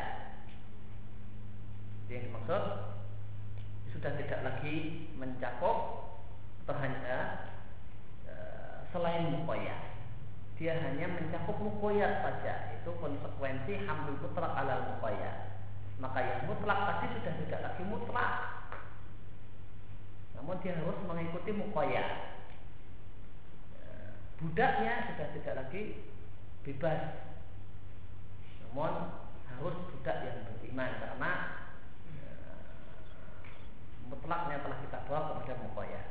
Yang 2.10 2.28
dimaksud. 2.28 2.64
Sudah 3.92 4.12
tidak 4.16 4.40
lagi 4.40 5.08
mencakup 5.20 6.08
atau 6.64 6.76
hanya 6.80 7.16
e, 8.24 8.34
selain 8.88 9.28
mukoyat. 9.32 9.92
Dia 10.56 10.80
hanya 10.80 11.12
mencakup 11.12 11.56
mukoyat 11.60 12.24
saja. 12.24 12.72
Itu 12.80 12.96
konsekuensi 12.96 13.84
hamdul 13.84 14.16
mutlak 14.24 14.52
alal 14.56 14.96
mukoyat 14.96 15.51
maka 16.02 16.18
yang 16.18 16.50
mutlak 16.50 16.82
tadi 16.82 17.14
sudah 17.14 17.32
tidak 17.46 17.60
lagi 17.62 17.82
mutlak. 17.86 18.32
Namun 20.34 20.58
dia 20.58 20.74
harus 20.74 20.98
mengikuti 21.06 21.54
mukoyat 21.54 22.42
e, 23.78 23.80
budaknya 24.42 25.14
sudah 25.14 25.26
tidak 25.30 25.54
lagi 25.62 26.02
bebas. 26.66 27.22
Namun 28.66 29.14
harus 29.46 29.76
budak 29.94 30.16
yang 30.26 30.42
beriman. 30.58 30.90
Karena 30.98 31.30
mutlaknya 34.10 34.58
telah 34.58 34.78
kita 34.82 34.98
bawa 35.06 35.20
kepada 35.38 35.54
mukoya. 35.62 36.02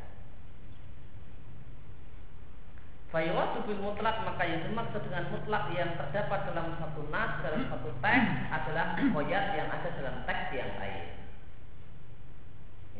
Fayawatu 3.11 3.67
bil 3.67 3.83
mutlak 3.83 4.23
maka 4.23 4.47
yang 4.47 4.63
dimaksud 4.63 5.03
dengan 5.03 5.27
mutlak 5.35 5.67
yang 5.75 5.99
terdapat 5.99 6.47
dalam 6.47 6.79
satu 6.79 7.11
nas 7.11 7.43
dalam 7.43 7.67
satu 7.67 7.91
teks 7.99 8.27
adalah 8.47 8.95
mukoyat 8.95 9.45
yang 9.51 9.67
ada 9.67 9.89
dalam 9.99 10.23
teks 10.23 10.55
yang 10.55 10.71
lain. 10.79 11.19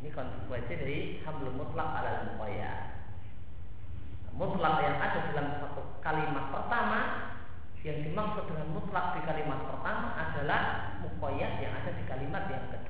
Ini 0.03 0.11
konsekuensi 0.11 0.73
dari 0.75 0.99
hamlul 1.23 1.55
mutlak 1.55 1.87
ala 1.95 2.27
mukoyat. 2.27 3.07
Mutlak 4.35 4.75
yang 4.83 4.99
ada 4.99 5.19
dalam 5.31 5.47
satu 5.63 5.81
kalimat 6.03 6.45
pertama 6.59 6.99
yang 7.87 8.03
dimaksud 8.03 8.51
dengan 8.51 8.67
mutlak 8.75 9.15
di 9.15 9.21
kalimat 9.23 9.63
pertama 9.63 10.11
adalah 10.19 10.61
mukoyat 11.07 11.55
yang 11.63 11.71
ada 11.71 11.91
di 11.95 12.03
kalimat 12.11 12.51
yang 12.51 12.67
kedua. 12.67 12.80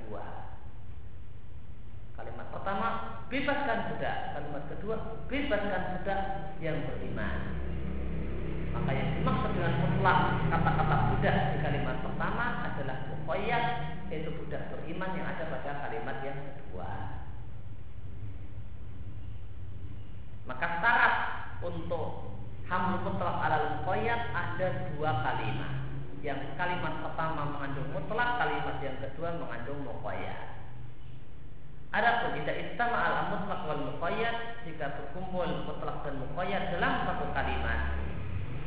Kalimat 2.21 2.53
pertama, 2.53 2.87
bebaskan 3.33 3.89
budak. 3.89 4.37
Kalimat 4.37 4.63
kedua, 4.69 4.95
bebaskan 5.25 5.83
budak 5.97 6.21
yang 6.61 6.77
beriman. 6.85 7.37
Maka 8.77 8.93
yang 8.93 9.09
dimaksud 9.17 9.57
dengan 9.57 9.73
mutlak 9.81 10.19
kata-kata 10.53 10.95
budak 11.09 11.37
di 11.49 11.57
kalimat 11.65 11.97
pertama 12.05 12.45
adalah 12.69 13.09
mukoyat, 13.09 13.65
yaitu 14.13 14.37
budak 14.37 14.69
beriman 14.69 15.17
yang 15.17 15.33
ada 15.33 15.49
pada 15.49 15.81
kalimat 15.81 16.17
yang 16.21 16.37
kedua. 16.45 16.89
Maka 20.45 20.67
syarat 20.77 21.15
untuk 21.65 22.37
hamil 22.69 23.01
mutlak 23.01 23.35
alal 23.49 23.81
mukoyat 23.81 24.29
ada 24.29 24.93
dua 24.93 25.25
kalimat. 25.25 25.73
Yang 26.21 26.53
kalimat 26.53 27.01
pertama 27.01 27.49
mengandung 27.49 27.89
mutlak, 27.97 28.37
kalimat 28.37 28.77
yang 28.77 29.01
kedua 29.01 29.41
mengandung 29.41 29.81
muqayyad. 29.89 30.50
Adapun 31.91 32.39
tidak 32.39 32.71
istama 32.71 32.95
al 33.03 33.15
mutlak 33.35 33.67
wal 33.67 33.83
jika 34.63 34.85
berkumpul 34.95 35.67
mutlak 35.67 36.07
dan 36.07 36.23
muqayyad 36.23 36.71
dalam 36.71 37.03
satu 37.03 37.35
kalimat. 37.35 37.99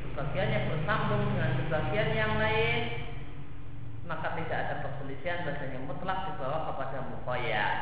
Sebagiannya 0.04 0.68
bersambung 0.68 1.32
dengan 1.32 1.52
sebagian 1.56 2.10
yang 2.12 2.36
lain, 2.36 2.80
maka 4.04 4.36
tidak 4.36 4.58
ada 4.68 4.74
perselisihan 4.84 5.48
bahasanya 5.48 5.80
mutlak 5.88 6.18
dibawa 6.28 6.68
kepada 6.68 6.98
muqayyad. 7.16 7.76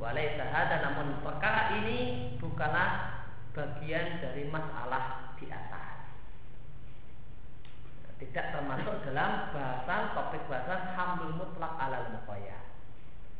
Walai 0.00 0.40
sahada 0.40 0.76
namun 0.88 1.20
perkara 1.20 1.76
ini 1.84 2.32
bukanlah 2.40 3.20
bagian 3.52 4.24
dari 4.24 4.48
masalah 4.48 5.36
di 5.36 5.52
atas. 5.52 6.00
Tidak 8.18 8.46
termasuk 8.56 9.04
dalam 9.04 9.52
bahasan 9.54 10.02
topik 10.16 10.42
bahasan 10.48 10.96
hamil 10.96 11.36
mutlak 11.38 11.76
alal. 11.76 12.17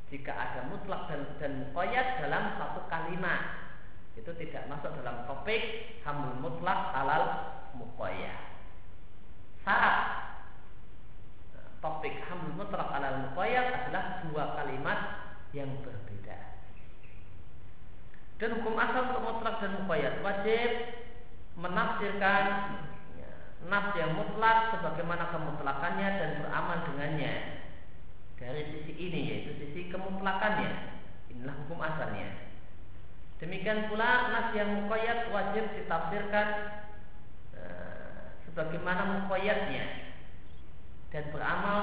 Jika 0.09 0.33
ada 0.33 0.61
mutlak 0.73 1.05
dan, 1.13 1.21
dan 1.37 1.53
muqayyad 1.69 2.25
dalam 2.25 2.57
satu 2.57 2.81
kalimat, 2.89 3.69
itu 4.17 4.31
tidak 4.41 4.65
masuk 4.73 4.91
dalam 5.05 5.29
topik 5.29 5.95
hamil 6.01 6.33
mutlak 6.41 6.97
alal 6.97 7.25
muqayyad. 7.77 8.41
Saat 9.69 9.97
topik 11.85 12.25
hamil 12.25 12.57
mutlak 12.57 12.89
alal 12.89 13.29
muqayyad 13.29 13.69
adalah 13.69 14.25
dua 14.25 14.45
kalimat 14.57 14.99
yang 15.53 15.69
berbeda. 15.85 16.57
Dan 18.41 18.49
hukum 18.57 18.81
asal 18.81 19.13
untuk 19.13 19.23
mutlak 19.29 19.61
dan 19.61 19.77
muqayyad 19.85 20.25
wajib 20.25 20.71
menafsirkan 21.59 22.45
nas 23.67 23.91
yang 23.99 24.15
mutlak 24.15 24.71
sebagaimana 24.71 25.35
kemutlakannya 25.35 26.09
dan 26.17 26.31
beramal 26.41 26.79
dengannya 26.87 27.58
dari 28.39 28.63
sisi 28.71 28.93
ini 28.95 29.21
yaitu 29.27 29.51
sisi 29.59 29.91
kemutlakannya. 29.91 30.71
Inilah 31.35 31.55
hukum 31.67 31.83
asalnya. 31.83 32.49
Demikian 33.39 33.91
pula 33.91 34.35
nas 34.35 34.51
yang 34.55 34.83
muqayyad 34.83 35.31
wajib 35.31 35.71
ditafsirkan 35.79 36.49
e, 37.55 37.63
sebagaimana 38.47 39.23
muqayyadnya 39.23 40.11
dan 41.15 41.31
beramal 41.31 41.83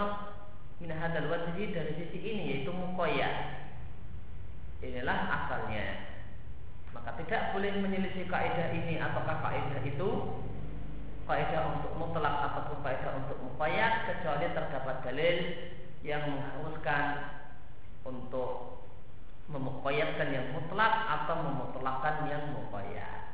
min 0.83 0.91
hadal 0.91 1.31
wajhi 1.31 1.71
dari 1.71 1.95
sisi 1.95 2.19
ini 2.19 2.43
yaitu 2.55 2.71
muqayyad. 2.71 3.63
Inilah 4.83 5.19
asalnya. 5.31 6.11
Maka 6.91 7.19
tidak 7.19 7.51
boleh 7.51 7.71
menyelisih 7.83 8.27
kaidah 8.31 8.71
ini 8.71 8.99
ataukah 8.99 9.43
kaidah 9.43 9.83
itu 9.83 10.39
kaidah 11.27 11.61
untuk 11.75 11.91
mutlak 11.99 12.35
ataupun 12.51 12.79
kaidah 12.83 13.11
untuk 13.19 13.37
muqayyad 13.43 14.07
kecuali 14.07 14.47
terdapat 14.55 14.95
dalil 15.03 15.37
yang 16.05 16.29
mengharuskan 16.29 17.05
untuk 18.05 18.77
memuqayyadkan 19.49 20.29
yang 20.29 20.47
mutlak 20.53 20.93
atau 21.09 21.35
memutlakkan 21.41 22.29
yang 22.29 22.53
muqayyad. 22.53 23.25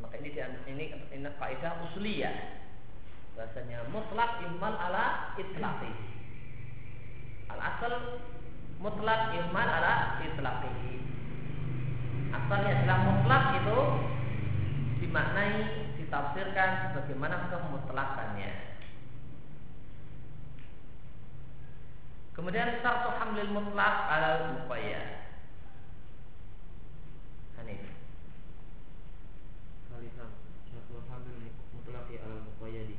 Maka 0.00 0.14
ini 0.24 0.32
ini 0.72 0.84
ini 1.12 1.28
kaidah 1.36 1.84
usuliyah. 1.92 2.36
Bahasanya 3.36 3.86
mutlak 3.92 4.40
imal 4.48 4.74
ala 4.74 5.36
itlaqi. 5.36 5.92
Al 7.52 7.60
asal 7.60 7.92
mutlak 8.78 9.34
iman 9.34 9.68
adalah 9.68 10.22
itlaqihi. 10.22 10.94
Asalnya 12.30 12.72
adalah 12.82 12.98
mutlak 13.08 13.44
itu 13.58 13.78
dimaknai 15.02 15.56
ditafsirkan 15.98 16.70
sebagaimana 16.92 17.50
kemutlakannya. 17.50 18.67
Kemudian 22.38 22.78
satu 22.78 23.18
hamlil 23.18 23.50
mutlak 23.50 24.06
ala 24.06 24.54
muqayyad. 24.54 25.26
Hanif. 27.58 27.82
Satu 30.70 31.02
hamil 31.10 31.50
mutlaki 31.74 32.22
ala 32.22 32.38
muqayyadi. 32.46 32.94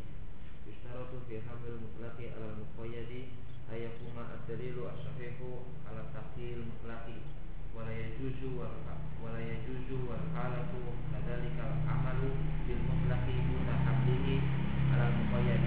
Yustaratu 0.67 1.23
fi 1.23 1.39
hamil 1.39 1.79
mutlaki 1.79 2.35
ala 2.35 2.59
muqayyadi 2.59 3.31
ayakuma 3.71 4.27
ad-dalilu 4.27 4.91
as-sahihu 4.91 5.71
ala 5.87 6.09
taqil 6.11 6.65
mutlaqi 6.65 7.23
wa 7.71 7.87
la 7.87 7.95
yajuzu 7.95 8.59
wa 8.59 8.75
la 9.29 9.39
yajuzu 9.39 10.09
wal 10.09 10.25
halatu 10.35 10.99
kadzalika 11.13 11.85
amalu 11.87 12.33
bil 12.67 12.81
mutlaqi 12.81 13.39
duna 13.45 13.75
hamlihi 13.87 14.35
ala 14.97 15.05
muqayyad 15.15 15.63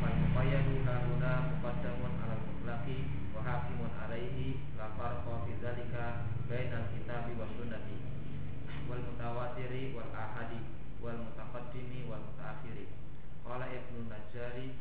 wal 0.00 0.16
muqayyadu 0.22 0.74
hahuna 0.86 1.32
muqaddamun 1.50 2.19
mutlaqi 2.70 3.02
wa 3.34 3.42
hakimun 3.42 3.90
alaihi 3.98 4.62
la 4.78 4.94
farqa 4.94 5.42
fi 5.42 5.58
dzalika 5.58 6.22
bainal 6.46 6.86
kitabi 6.94 7.34
was 7.34 7.50
sunnati 7.58 7.98
wal 8.86 9.02
mutawatiri 9.02 9.90
wal 9.90 10.06
ahadi 10.14 10.62
wal 11.02 11.18
mutaqaddimi 11.18 12.06
wal 12.06 12.22
mutaakhiri. 12.22 12.86
Qala 13.42 13.66
ibnu 13.74 14.06
najari 14.06 14.78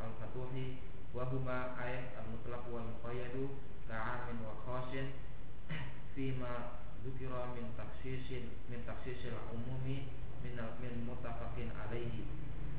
al-fatuhi 0.00 0.80
wahuma 1.12 1.76
ayat 1.76 2.16
al-mutlaq 2.24 2.64
wal 2.72 2.88
muqayyadu 2.88 3.52
ka'amin 3.84 4.40
wa 4.40 4.56
khasin 4.64 5.12
fima 6.16 6.80
dzukira 7.04 7.52
min 7.52 7.68
taksisin 7.76 8.48
min 8.72 8.80
taksisil 8.88 9.36
umumi 9.52 10.08
min 10.40 10.56
min 10.80 10.94
mutafaqin 11.04 11.68
alaihi 11.68 12.24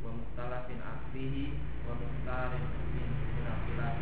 wa 0.06 0.12
mukhtalafin 0.14 0.78
fihi 1.10 1.46
wa 1.90 1.98
mukhtarin 1.98 2.66
min 2.94 3.10
min 3.10 3.50
khilaf 3.66 3.98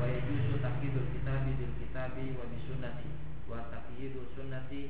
wa 0.00 0.04
yajuzu 0.08 0.56
taqyidul 0.64 1.08
kitabi 1.12 1.50
bil 1.60 1.72
kitabi 1.76 2.24
wa 2.32 2.44
bisunnati 2.48 3.08
wa 3.44 3.60
taqyidul 3.68 4.24
sunnati 4.32 4.82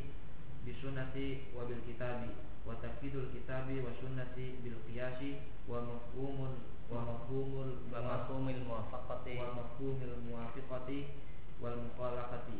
bisunnati 0.62 1.50
wa 1.50 1.66
bil 1.66 1.82
kitabi 1.82 2.30
wa 2.62 2.78
taqyidul 2.78 3.34
kitabi 3.34 3.82
wa 3.82 3.90
sunnati 3.98 4.62
bil 4.62 4.78
qiyasi 4.86 5.42
wa 5.66 5.82
mafhumul 5.82 6.54
wa 6.86 7.00
mafhumul 7.10 7.70
wa 7.90 7.98
mafhumil 8.06 8.60
muwafaqati 8.62 9.34
wa 9.42 9.50
mafhumil 9.58 10.14
muwafiqati 10.30 10.98
wal 11.58 11.74
mukhalafati 11.76 12.58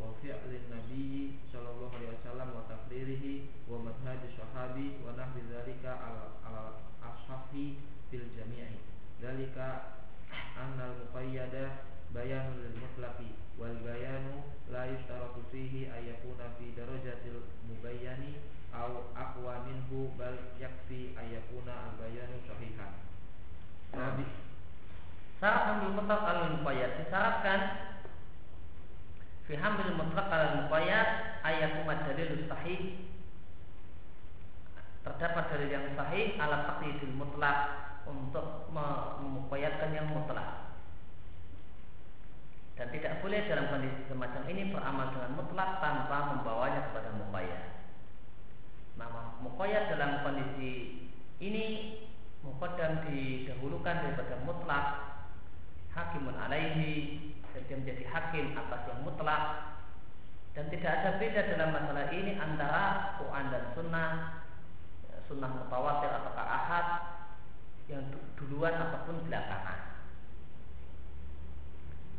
wa 0.00 0.16
fi'lin 0.24 0.64
nabiyyi 0.72 1.38
sallallahu 1.52 1.92
alaihi 1.92 2.16
wasallam 2.16 2.48
wa 2.56 2.64
taqririhi 2.66 3.34
wa 3.68 3.84
madhhabi 3.84 4.32
sahabi 4.32 4.96
wa 5.04 5.12
nahwi 5.12 5.44
dzalika 5.44 5.92
al 6.00 6.80
ashafi 7.04 7.76
fil 8.08 8.26
jami'i. 8.32 8.80
Dzalika 9.20 10.00
anna 10.56 10.88
al 10.90 10.94
muqayyada 11.04 11.84
bayanul 12.10 12.58
lil 12.58 12.74
mutlaqi 12.82 13.30
wal 13.60 13.76
bayanu 13.86 14.42
la 14.72 14.88
yustaratu 14.90 15.44
fihi 15.52 15.86
ayakuna 15.86 16.56
fi 16.58 16.74
darajatil 16.74 17.44
mubayyani 17.70 18.40
aw 18.74 19.12
aqwa 19.14 19.62
minhu 19.68 20.10
bal 20.18 20.34
yakfi 20.58 21.14
ayakuna 21.14 21.70
al 21.70 21.92
bayanu 22.00 22.40
sahihan 22.48 22.98
Nabi 23.94 24.26
Syarat 25.38 25.62
hamil 25.70 25.92
mutlak 25.98 26.22
al 26.24 26.40
muqayyad 26.58 26.98
disyaratkan 26.98 27.60
fi 29.50 29.58
hamil 29.58 29.98
mutlak 29.98 30.30
al 30.30 30.62
muqayyad 30.62 31.42
ayat 31.42 31.82
umat 31.82 32.06
dalil 32.06 32.46
sahih 32.46 33.10
terdapat 35.02 35.44
dalil 35.50 35.66
yang 35.74 35.90
sahih 35.98 36.38
ala 36.38 36.70
taqyidil 36.70 37.18
mutlak 37.18 37.58
untuk 38.06 38.70
memuqayyadkan 38.70 39.90
yang 39.90 40.06
mutlak 40.14 40.70
dan 42.78 42.94
tidak 42.94 43.18
boleh 43.18 43.42
dalam 43.50 43.66
kondisi 43.74 44.06
semacam 44.06 44.42
ini 44.54 44.70
beramal 44.70 45.10
dengan 45.10 45.34
mutlak 45.34 45.84
tanpa 45.84 46.32
membawanya 46.32 46.80
kepada 46.88 47.12
muqayyad. 47.12 47.64
Nah, 48.96 49.36
muqayyad 49.44 49.84
dalam 49.92 50.24
kondisi 50.24 51.04
ini 51.44 51.64
muqaddam 52.40 53.04
didahulukan 53.04 53.96
daripada 54.00 54.40
mutlak 54.48 54.84
hakimun 55.94 56.36
alaihi 56.38 57.30
dan 57.50 57.62
dia 57.66 57.76
menjadi 57.76 58.04
hakim 58.10 58.54
atas 58.54 58.80
yang 58.86 59.00
mutlak. 59.02 59.42
Dan 60.50 60.66
tidak 60.66 60.90
ada 60.90 61.10
beda 61.22 61.40
dalam 61.54 61.70
masalah 61.70 62.10
ini 62.10 62.34
antara 62.34 63.14
Quran 63.22 63.46
dan 63.54 63.64
Sunnah 63.78 64.10
Sunnah 65.30 65.46
mutawatir 65.46 66.10
atau 66.10 66.34
ahad 66.34 66.86
yang 67.86 68.02
duluan 68.34 68.74
ataupun 68.74 69.30
belakangan. 69.30 69.78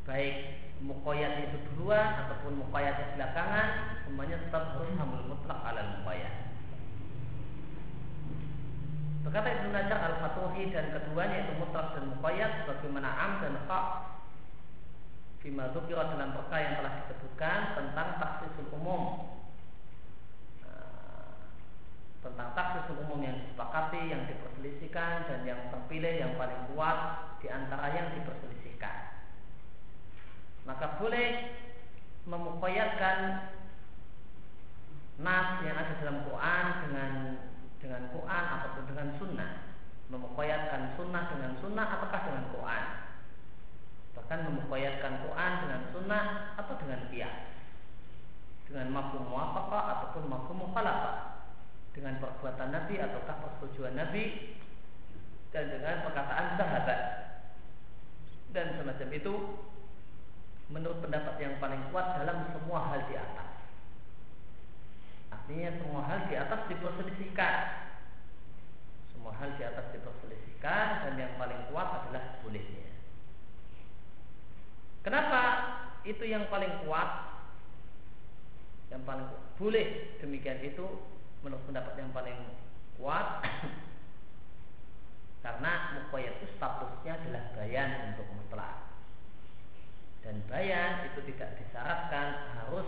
Baik 0.08 0.36
mukoyat 0.80 1.52
itu 1.52 1.60
duluan 1.72 2.08
ataupun 2.26 2.64
mukoyat 2.64 3.20
belakangan 3.20 4.00
semuanya 4.08 4.40
tetap 4.48 4.76
harus 4.76 4.92
hamil 4.96 5.28
mutlak 5.28 5.60
ala 5.62 6.00
mukoyat 6.00 6.51
Berkata 9.22 9.48
Ibnu 9.54 9.70
Najjar 9.70 10.00
al-Fatuhi 10.02 10.74
dan 10.74 10.94
keduanya 10.98 11.46
itu 11.46 11.54
mutlak 11.62 11.94
dan 11.94 12.10
muqayyad 12.18 12.66
sebagaimana 12.66 13.10
am 13.10 13.32
dan 13.46 13.56
Fima 15.42 15.74
dzukira 15.74 16.06
dalam 16.14 16.38
perkara 16.38 16.62
yang 16.62 16.76
telah 16.78 16.94
disebutkan 17.02 17.60
tentang 17.74 18.08
taksisul 18.22 18.70
umum 18.78 19.26
tentang 22.22 22.54
taksis 22.54 22.86
umum 23.02 23.26
yang 23.26 23.34
disepakati, 23.42 24.14
yang 24.14 24.30
diperselisihkan 24.30 25.26
dan 25.26 25.40
yang 25.42 25.62
terpilih 25.74 26.22
yang 26.22 26.34
paling 26.38 26.70
kuat 26.74 26.98
di 27.42 27.50
antara 27.50 27.90
yang 27.98 28.14
diperselisihkan. 28.14 29.26
Maka 30.70 31.02
boleh 31.02 31.58
memukoyatkan 32.30 33.50
nas 35.18 35.50
yang 35.66 35.78
ada 35.78 35.94
dalam 35.98 36.18
Quran 36.30 36.66
dengan 36.86 37.12
dengan 37.82 38.08
Quran 38.14 38.44
ataupun 38.62 38.84
dengan 38.88 39.08
sunnah. 39.18 39.52
Memukoyatkan 40.14 40.96
sunnah 40.96 41.24
dengan 41.34 41.52
sunnah 41.60 41.88
ataukah 41.98 42.22
dengan 42.30 42.46
Quran? 42.54 42.86
Bahkan 44.16 44.40
memukoyatkan 44.48 45.14
Quran 45.26 45.52
dengan 45.66 45.82
sunnah 45.92 46.24
atau 46.62 46.74
dengan 46.78 47.10
kias 47.10 47.52
dengan 48.72 48.88
mafhum 48.96 49.28
muwafaqah 49.28 49.84
ataupun 50.00 50.32
mafhum 50.32 50.64
mukhalafah? 50.64 51.44
Dengan 51.92 52.24
perbuatan 52.24 52.72
Nabi 52.72 53.04
ataukah 53.04 53.36
persetujuan 53.44 54.00
Nabi? 54.00 54.56
Dan 55.52 55.68
dengan 55.68 56.08
perkataan 56.08 56.56
sahabat? 56.56 57.00
Dan 58.56 58.80
semacam 58.80 59.10
itu 59.12 59.34
menurut 60.72 61.04
pendapat 61.04 61.36
yang 61.44 61.60
paling 61.60 61.84
kuat 61.92 62.16
dalam 62.24 62.48
semua 62.56 62.80
hal 62.88 63.12
di 63.12 63.20
atas 63.20 63.51
Artinya 65.52 65.84
semua 65.84 66.08
hal 66.08 66.32
di 66.32 66.36
atas 66.40 66.64
diperselisihkan. 66.72 67.56
Semua 69.12 69.36
hal 69.36 69.52
di 69.60 69.68
atas 69.68 69.84
diperselisihkan 69.92 70.88
dan 71.04 71.14
yang 71.20 71.36
paling 71.36 71.68
kuat 71.68 71.88
adalah 71.92 72.40
bolehnya. 72.40 72.88
Kenapa 75.04 75.42
itu 76.08 76.24
yang 76.24 76.48
paling 76.48 76.72
kuat? 76.88 77.36
Yang 78.96 79.04
paling 79.04 79.28
kuat. 79.28 79.44
boleh 79.60 79.88
demikian 80.24 80.64
itu 80.64 80.88
menurut 81.44 81.68
pendapat 81.68 82.00
yang 82.00 82.16
paling 82.16 82.40
kuat 82.96 83.44
karena 85.44 86.00
mukoyat 86.00 86.40
itu 86.40 86.48
statusnya 86.56 87.12
adalah 87.20 87.44
bayan 87.60 88.16
untuk 88.16 88.24
mutlak 88.40 88.88
dan 90.24 90.40
bayan 90.48 91.12
itu 91.12 91.20
tidak 91.36 91.60
disyaratkan 91.60 92.56
harus 92.56 92.88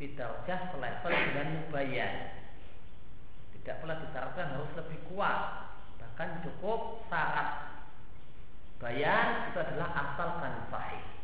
fidarjah 0.00 0.72
selevel 0.72 1.12
dengan 1.12 1.46
mubayyan 1.60 2.40
tidak 3.60 3.76
pula 3.84 4.00
disyaratkan 4.00 4.56
harus 4.56 4.72
lebih 4.72 4.98
kuat. 5.12 5.68
Bahkan 6.00 6.40
cukup 6.48 7.04
syarat. 7.12 7.76
Bayan 8.80 9.52
itu 9.52 9.58
adalah 9.60 9.92
asalkan 9.92 10.64
sahih 10.72 11.19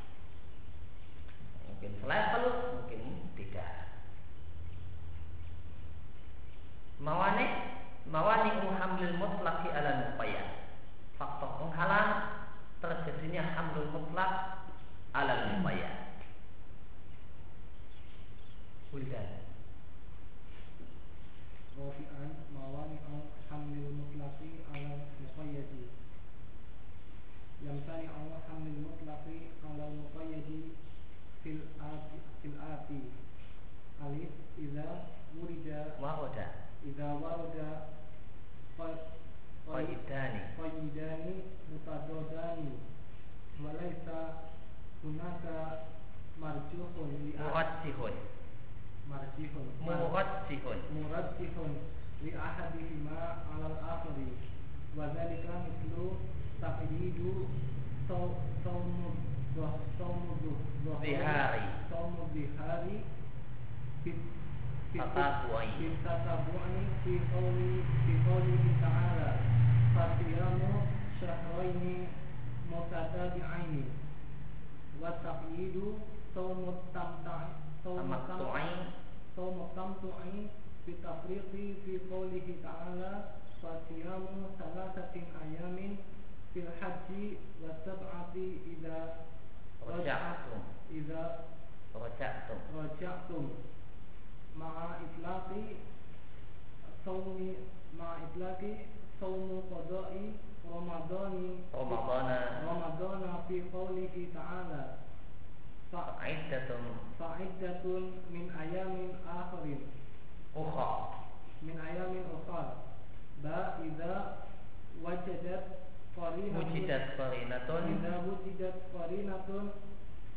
wujidat 117.07 117.15
qarinatun 117.15 117.83
idza 117.95 118.15
wujidat 118.27 118.77
qarinatun 118.91 119.65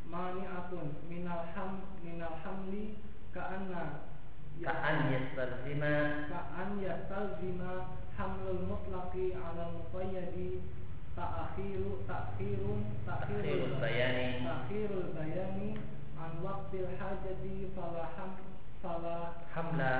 mani'atun. 0.05 0.88
Minal 1.09 1.49
ham 1.55 1.82
minal 2.05 2.38
hamli 2.45 3.01
ka'anna. 3.34 4.05
Ka'an 4.61 5.09
yastalzima. 5.09 6.30
Ka'an 6.30 6.70
yastalzima 6.78 7.97
hamlul 8.13 8.70
mutlaqi 8.70 9.34
ala 9.34 9.74
muqayyadi 9.74 10.61
ta'khiru 11.17 12.05
ta'khirun 12.05 12.80
ta'khirul 13.07 13.80
bayani. 13.82 14.45
ta'khirul 14.45 15.09
bayani 15.17 15.80
an 16.20 16.32
waqtil 16.43 16.86
hajati 16.99 17.72
fala 17.74 18.13
ham 18.13 18.36
fala 18.84 19.41
hamla. 19.55 19.95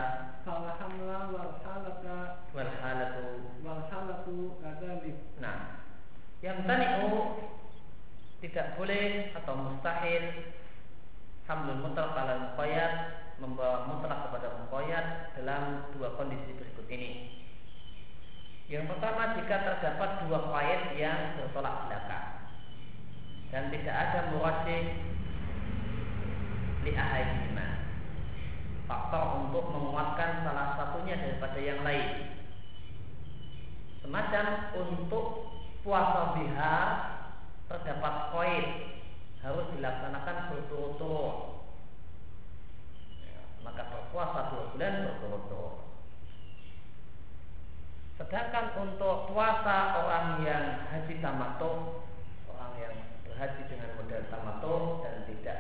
fala 0.46 0.76
hamla 0.78 1.20
wal 1.34 1.54
halata 1.64 2.44
wal 2.54 2.72
halatu. 2.84 3.28
wal 3.64 3.82
halatu 3.88 4.60
kadzalik. 4.60 5.18
Nah 5.40 5.89
yang 6.40 6.64
tani'u 6.64 7.36
tidak 8.40 8.80
boleh 8.80 9.36
atau 9.36 9.54
mustahil. 9.60 10.56
Hamlul 11.50 11.82
mutlaq 11.82 12.14
ala 12.14 12.54
muqayyad 12.54 12.94
membawa 13.42 13.90
mutlak 13.90 14.30
kepada 14.30 14.48
muqayyad 14.64 15.34
dalam 15.34 15.90
dua 15.98 16.14
kondisi 16.14 16.54
berikut 16.56 16.86
ini. 16.94 17.42
Yang 18.70 18.86
pertama 18.86 19.34
jika 19.34 19.66
terdapat 19.66 20.30
dua 20.30 20.54
faid 20.54 20.94
yang 20.94 21.42
bertolak 21.42 21.90
belakang 21.90 22.54
dan 23.50 23.74
tidak 23.74 23.96
ada 23.98 24.20
murajih 24.30 24.94
li 26.86 26.94
ahadihima 26.94 27.82
faktor 28.86 29.42
untuk 29.42 29.74
menguatkan 29.74 30.46
salah 30.46 30.78
satunya 30.78 31.18
daripada 31.18 31.58
yang 31.58 31.82
lain. 31.82 32.30
Semacam 34.06 34.46
untuk 34.78 35.26
puasa 35.82 36.36
bihar 36.38 36.88
terdapat 37.70 38.16
koin. 38.34 38.66
Harus 39.40 39.72
dilaksanakan 39.72 40.52
berturut-turut. 40.52 41.64
Ya, 43.24 43.40
maka 43.64 43.88
berpuasa 43.88 44.52
dua 44.52 44.64
bulan 44.76 44.94
berturut-turut. 45.08 45.76
Sedangkan 48.20 48.76
untuk 48.76 49.32
puasa 49.32 49.96
orang 50.04 50.44
yang 50.44 50.92
haji 50.92 51.24
tamato, 51.24 52.04
orang 52.52 52.76
yang 52.76 52.96
berhaji 53.24 53.64
dengan 53.72 53.96
model 53.96 54.28
tamato 54.28 54.76
dan 55.08 55.24
tidak 55.24 55.60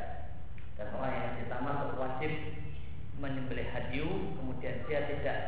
dan 0.75 0.91
orang 0.91 1.11
yang 1.15 1.25
haji 1.31 1.45
tamato 1.47 1.95
wajib 1.95 2.31
menyembelih 3.15 3.67
hadiu, 3.71 4.35
kemudian 4.35 4.83
dia 4.87 5.07
tidak 5.07 5.39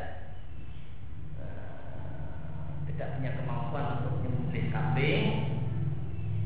uh, 1.36 2.80
tidak 2.88 3.20
punya 3.20 3.30
kemampuan 3.36 3.84
untuk 4.00 4.11
kambing 4.72 5.24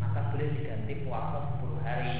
maka 0.03 0.35
boleh 0.35 0.51
diganti 0.59 1.07
puasa 1.07 1.63
10 1.63 1.87
hari. 1.87 2.19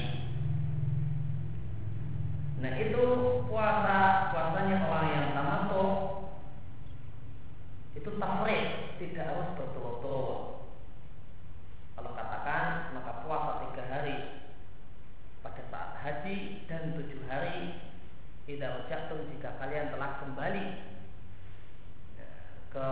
Nah 2.57 2.73
itu 2.73 3.03
puasa 3.45 3.97
puasanya 4.33 4.87
orang 4.89 5.07
yang 5.13 5.27
tamato 5.35 5.85
itu 7.93 8.09
tafrik 8.17 8.97
tidak 8.97 9.27
harus 9.29 9.49
berturut-turut. 9.59 10.65
Kalau 11.93 12.11
katakan 12.15 12.95
maka 12.97 13.11
puasa 13.27 13.51
tiga 13.67 13.83
hari 13.91 14.17
pada 15.45 15.61
saat 15.69 15.91
haji 16.01 16.65
dan 16.65 16.97
tujuh 16.97 17.21
hari 17.29 17.77
tidak 18.47 18.87
jatuh 18.87 19.19
jika 19.35 19.59
kalian 19.59 19.91
telah 19.91 20.23
kembali 20.23 20.65
ke 22.71 22.87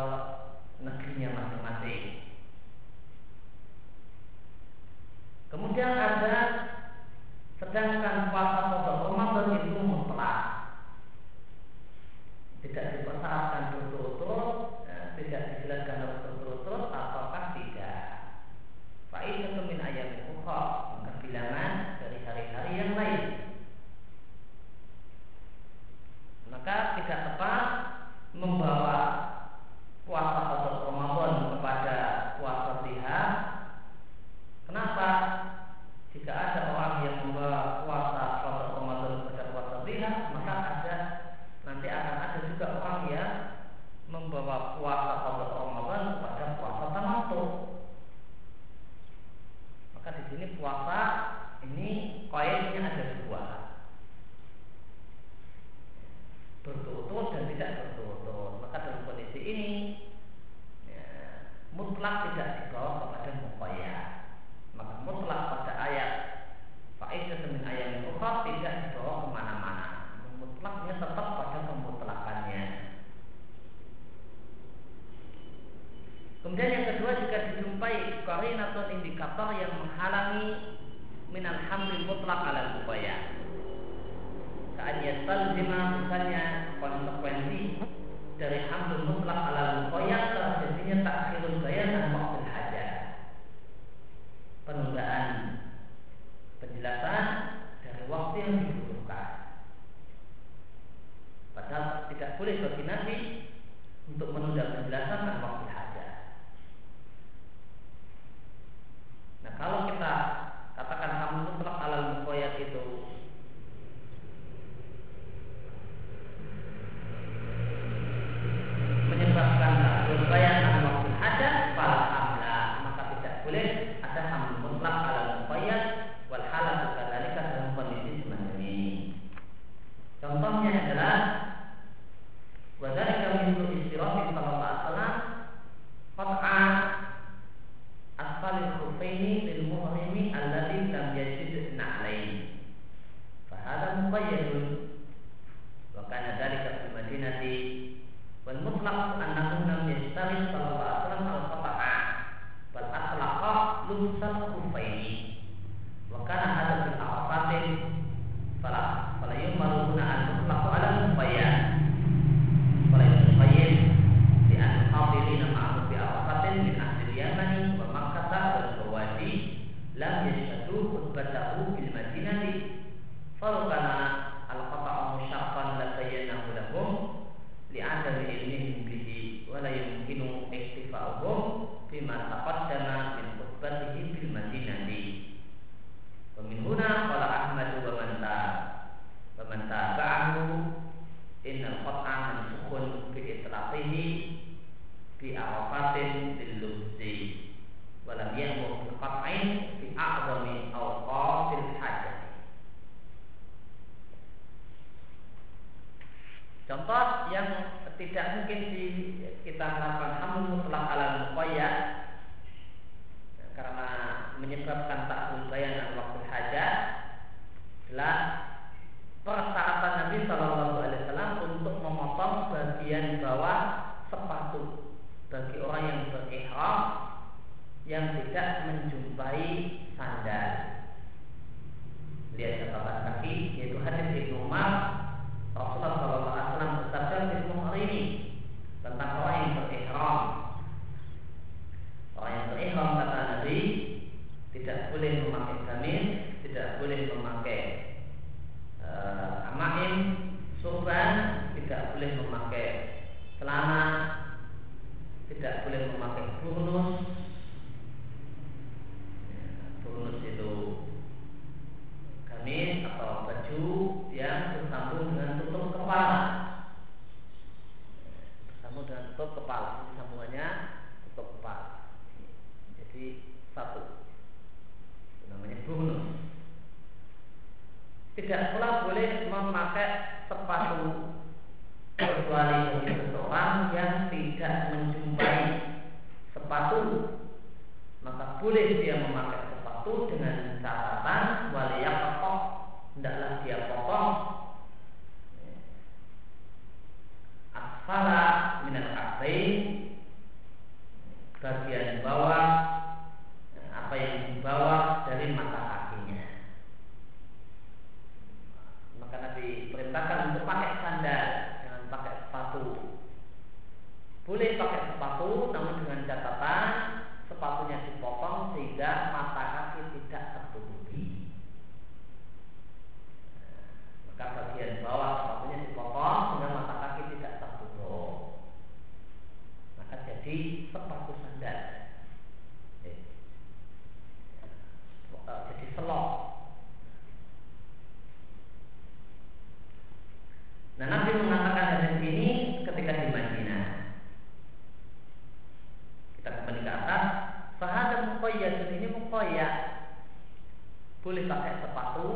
boleh 351.06 351.30
pakai 351.30 351.62
sepatu 351.62 352.10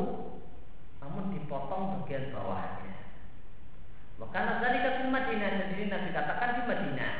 namun 0.98 1.30
dipotong 1.30 2.02
bagian 2.02 2.34
bawahnya 2.34 2.90
Maka 4.18 4.60
dari 4.60 4.84
di 4.84 5.06
Madinah 5.08 5.52
sendiri 5.64 5.88
Nabi 5.88 6.12
katakan 6.12 6.60
di 6.60 6.62
Madinah. 6.68 7.14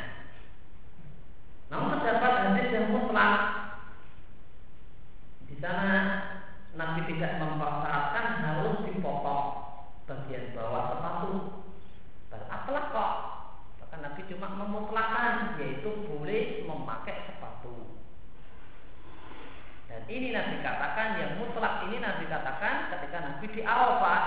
Namun 1.73 1.97
terdapat 1.97 2.33
hadis 2.45 2.77
yang 2.77 2.93
mutlak 2.93 3.41
di 5.49 5.57
sana 5.65 5.97
Nabi 6.77 7.09
tidak 7.09 7.41
memper 7.41 7.80
yang 21.21 21.37
mutlak 21.37 21.87
ini 21.87 22.01
Nabi 22.01 22.25
katakan 22.27 22.91
ketika 22.97 23.19
Nabi 23.21 23.47
di 23.53 23.61
Arafah. 23.63 24.23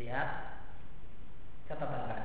Lihat 0.00 0.28
catatan 1.68 2.02
kan. 2.08 2.22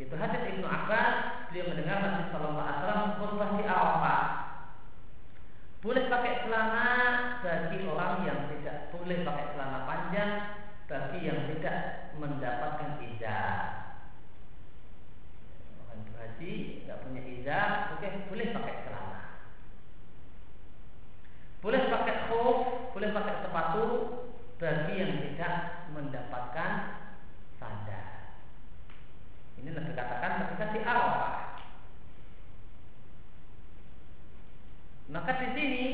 Itu 0.00 0.16
hadis 0.16 0.56
Ibnu 0.56 0.64
Abbas, 0.64 1.48
beliau 1.52 1.72
mendengar 1.72 1.98
Nabi 2.00 2.22
Sallallahu 2.32 2.64
Alaihi 2.64 2.78
Wasallam 2.80 3.16
khutbah 3.20 3.50
di 3.56 3.64
Arafah. 3.64 4.22
Boleh 5.80 6.04
pakai 6.12 6.44
celana 6.44 6.88
bagi 7.40 7.78
orang 7.88 8.28
yang 8.28 8.40
tidak 8.52 8.92
boleh 8.92 9.24
pakai 9.24 9.46
celana 9.56 9.78
panjang 9.88 10.32
bagi 10.84 11.20
yang 11.24 11.40
tidak 11.48 11.78
mendapatkan 12.20 13.00
izah. 13.00 13.56
Orang 15.88 16.04
berhaji 16.12 16.84
nggak 16.84 17.00
punya 17.00 17.22
izah, 17.24 17.96
oke 17.96 18.08
boleh 18.28 18.46
pakai 18.52 18.74
celana. 18.84 19.20
Boleh 21.60 21.92
pakai 21.92 22.16
khuf, 22.28 22.58
boleh 22.96 23.08
pakai 23.12 23.34
sepatu 23.44 23.84
bagi 24.60 25.00
yang 25.00 25.12
tidak 25.24 25.88
mendapatkan 25.96 26.70
sandal. 27.56 28.06
Ini 29.56 29.72
lebih 29.72 29.96
katakan 29.96 30.44
ketika 30.44 30.64
di 30.76 30.80
Arafah. 30.84 31.36
Maka 35.10 35.32
di 35.42 35.48
sini 35.56 35.84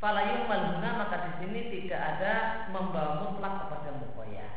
falayum 0.00 0.48
malhuna 0.48 1.04
maka 1.04 1.16
di 1.28 1.32
sini 1.44 1.60
tidak 1.68 2.00
ada 2.00 2.34
membawa 2.72 3.28
mutlak 3.28 3.68
kepada 3.68 3.90
mukoyah. 4.00 4.52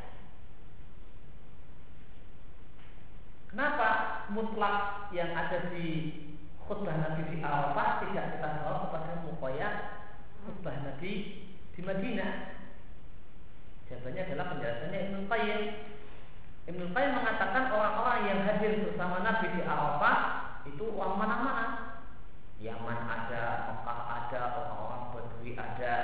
Kenapa 3.51 3.89
mutlak 4.31 5.11
yang 5.11 5.35
ada 5.35 5.69
di 5.75 5.87
khutbah 6.63 6.95
Nabi 6.97 7.35
di 7.35 7.37
Arafah 7.43 8.01
tidak 8.07 8.39
kita 8.39 8.47
bawa 8.63 8.87
kepada 8.87 9.11
mukoyah 9.27 9.73
khutbah 10.47 10.75
Nabi 10.87 11.11
di 11.75 11.81
Madinah? 11.83 12.52
Jawabannya 13.93 14.25
adalah 14.25 14.45
penjelasannya 14.57 14.99
Ibnu 15.05 15.19
Qayyim. 15.29 15.61
Ibnu 16.65 16.85
Qayyim 16.97 17.13
mengatakan 17.13 17.63
orang-orang 17.69 18.19
yang 18.25 18.39
hadir 18.41 18.81
bersama 18.89 19.21
Nabi 19.21 19.53
di 19.53 19.61
Arafah 19.61 20.17
itu 20.65 20.85
orang 20.97 21.15
mana-mana. 21.21 21.65
Yaman 22.57 22.99
ada, 23.05 23.69
Mekah 23.69 24.01
ada, 24.09 24.41
orang-orang 24.57 25.03
Badui 25.13 25.53
ada. 25.53 25.95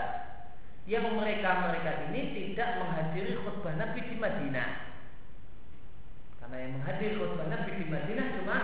Yang 0.85 1.17
mereka-mereka 1.17 2.13
ini 2.13 2.21
tidak 2.37 2.77
menghadiri 2.77 3.41
khutbah 3.41 3.73
Nabi 3.73 3.99
di 4.05 4.15
Madinah. 4.21 4.69
Karena 6.37 6.55
yang 6.61 6.71
menghadiri 6.77 7.17
khutbah 7.17 7.49
Nabi 7.49 7.71
di 7.73 7.85
Madinah 7.89 8.25
cuma 8.37 8.57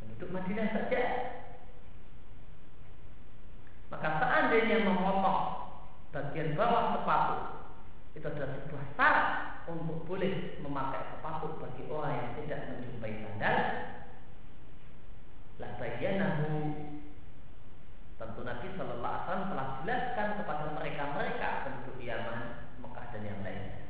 penduduk 0.00 0.30
Madinah 0.32 0.66
saja. 0.72 1.04
Maka 3.92 4.08
seandainya 4.24 4.88
memotong 4.88 5.60
bagian 6.10 6.58
bawah 6.58 6.99
itu 8.20 8.28
adalah 8.28 8.52
sebuah 8.52 8.84
syarat 9.00 9.28
untuk 9.72 10.04
boleh 10.04 10.60
memakai 10.60 11.08
sepatu 11.08 11.56
bagi 11.56 11.88
orang 11.88 12.20
yang 12.20 12.30
tidak 12.44 12.60
menjumpai 12.68 13.16
sandal. 13.24 13.56
La 15.56 15.68
bayyanahu. 15.80 16.52
Tentu 18.20 18.40
Nabi 18.44 18.68
Shallallahu 18.76 19.00
Alaihi 19.00 19.24
Wasallam 19.24 19.48
telah 19.48 19.68
jelaskan 19.80 20.28
kepada 20.36 20.64
mereka-mereka 20.76 21.48
penduduk 21.64 21.96
Yaman, 22.04 22.40
Mekah 22.84 23.06
dan 23.08 23.22
yang 23.24 23.40
lainnya. 23.40 23.80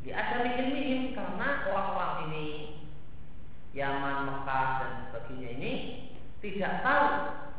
Di 0.00 0.10
ada 0.16 0.40
ilmihim 0.40 1.12
karena 1.12 1.68
orang-orang 1.68 2.32
ini 2.32 2.46
Yaman, 3.76 4.32
Mekah 4.32 4.68
dan 4.80 4.92
sebagainya 5.12 5.48
ini 5.60 5.72
tidak 6.40 6.80
tahu 6.80 7.08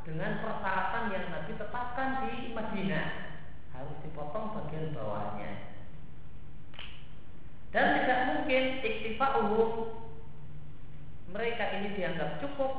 dengan 0.09 0.41
persyaratan 0.41 1.13
yang 1.13 1.25
Nabi 1.29 1.53
tetapkan 1.53 2.09
di 2.25 2.33
Madinah 2.57 3.28
harus 3.79 3.95
dipotong 4.03 4.51
bagian 4.59 4.91
bawahnya. 4.91 5.71
Dan 7.71 7.85
tidak 8.01 8.19
mungkin 8.33 8.63
iktifa'uhum 8.83 9.71
mereka 11.29 11.63
ini 11.79 11.93
dianggap 11.95 12.41
cukup 12.41 12.73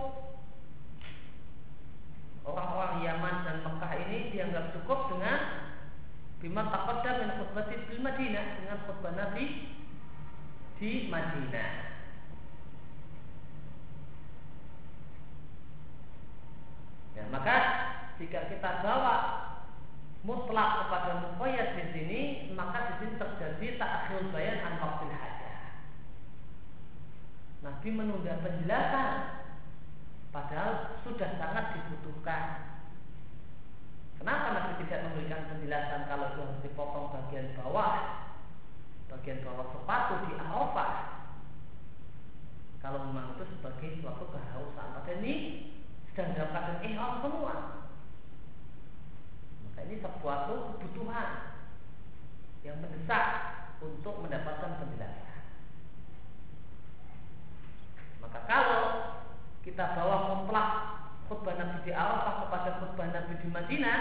orang-orang 2.42 3.06
Yaman 3.06 3.36
dan 3.46 3.56
Mekah 3.62 3.92
ini 4.08 4.34
dianggap 4.34 4.74
cukup 4.74 5.14
dengan 5.14 5.38
bima 6.42 6.66
taqaddam 6.72 7.16
min 7.22 7.30
khutbah 7.38 7.64
di 7.70 7.96
Madinah 8.00 8.46
dengan 8.58 8.78
khutbah 8.88 9.12
Nabi 9.14 9.44
di 10.82 10.90
Madinah. 11.06 11.72
Ya, 17.14 17.24
maka 17.28 17.56
jika 18.16 18.48
kita 18.48 18.70
bawa 18.82 19.49
mutlak 20.20 20.84
kepada 20.84 21.10
muqayyad 21.24 21.80
di 21.80 21.84
sini, 21.96 22.20
maka 22.52 22.92
di 22.92 22.94
sini 23.00 23.14
terjadi 23.16 23.66
takhir 23.80 24.20
bayan 24.32 24.60
an 24.60 24.74
waqtil 24.84 25.12
hajah. 25.12 25.58
Nabi 27.64 27.88
menunda 27.92 28.40
penjelasan 28.44 29.12
padahal 30.28 31.00
sudah 31.04 31.30
sangat 31.40 31.64
dibutuhkan. 31.76 32.44
Kenapa 34.20 34.52
Nabi 34.52 34.84
tidak 34.84 35.08
memberikan 35.08 35.48
penjelasan 35.48 36.04
kalau 36.04 36.36
itu 36.36 36.40
harus 36.44 36.60
dipotong 36.60 37.08
bagian 37.08 37.56
bawah, 37.56 38.28
bagian 39.08 39.40
bawah 39.40 39.64
sepatu 39.72 40.28
di 40.28 40.36
Arafah? 40.36 40.92
Kalau 42.84 43.08
memang 43.08 43.36
itu 43.36 43.44
sebagai 43.56 44.00
suatu 44.00 44.28
kehausan, 44.28 44.96
pada 44.96 45.12
ini 45.20 45.32
sedang 46.12 46.32
dalam 46.36 46.52
keadaan 46.52 46.84
ihram 46.84 47.12
semua. 47.24 47.79
Maka 49.80 49.88
ini 49.88 50.04
sesuatu 50.04 50.76
kebutuhan 50.76 51.56
yang 52.60 52.76
mendesak 52.84 53.24
untuk 53.80 54.20
mendapatkan 54.20 54.76
penjelasan. 54.76 55.40
Maka 58.20 58.44
kalau 58.44 58.84
kita 59.64 59.96
bawa 59.96 60.36
mutlak 60.36 60.68
khutbah 61.32 61.56
Nabi 61.56 61.80
di 61.88 61.96
Arafah 61.96 62.44
kepada 62.44 62.70
khutbah 62.76 63.08
Nabi 63.08 63.40
di 63.40 63.48
Madinah, 63.48 64.00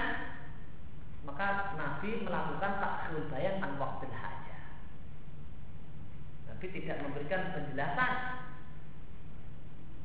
maka 1.23 1.47
Nabi 1.80 2.27
melakukan 2.27 2.73
takhir 2.84 3.32
bayan 3.32 3.63
an 3.63 3.80
waktil 3.80 4.11
hajah. 4.11 4.84
Nabi 6.51 6.65
tidak 6.75 7.07
memberikan 7.07 7.55
penjelasan 7.55 8.13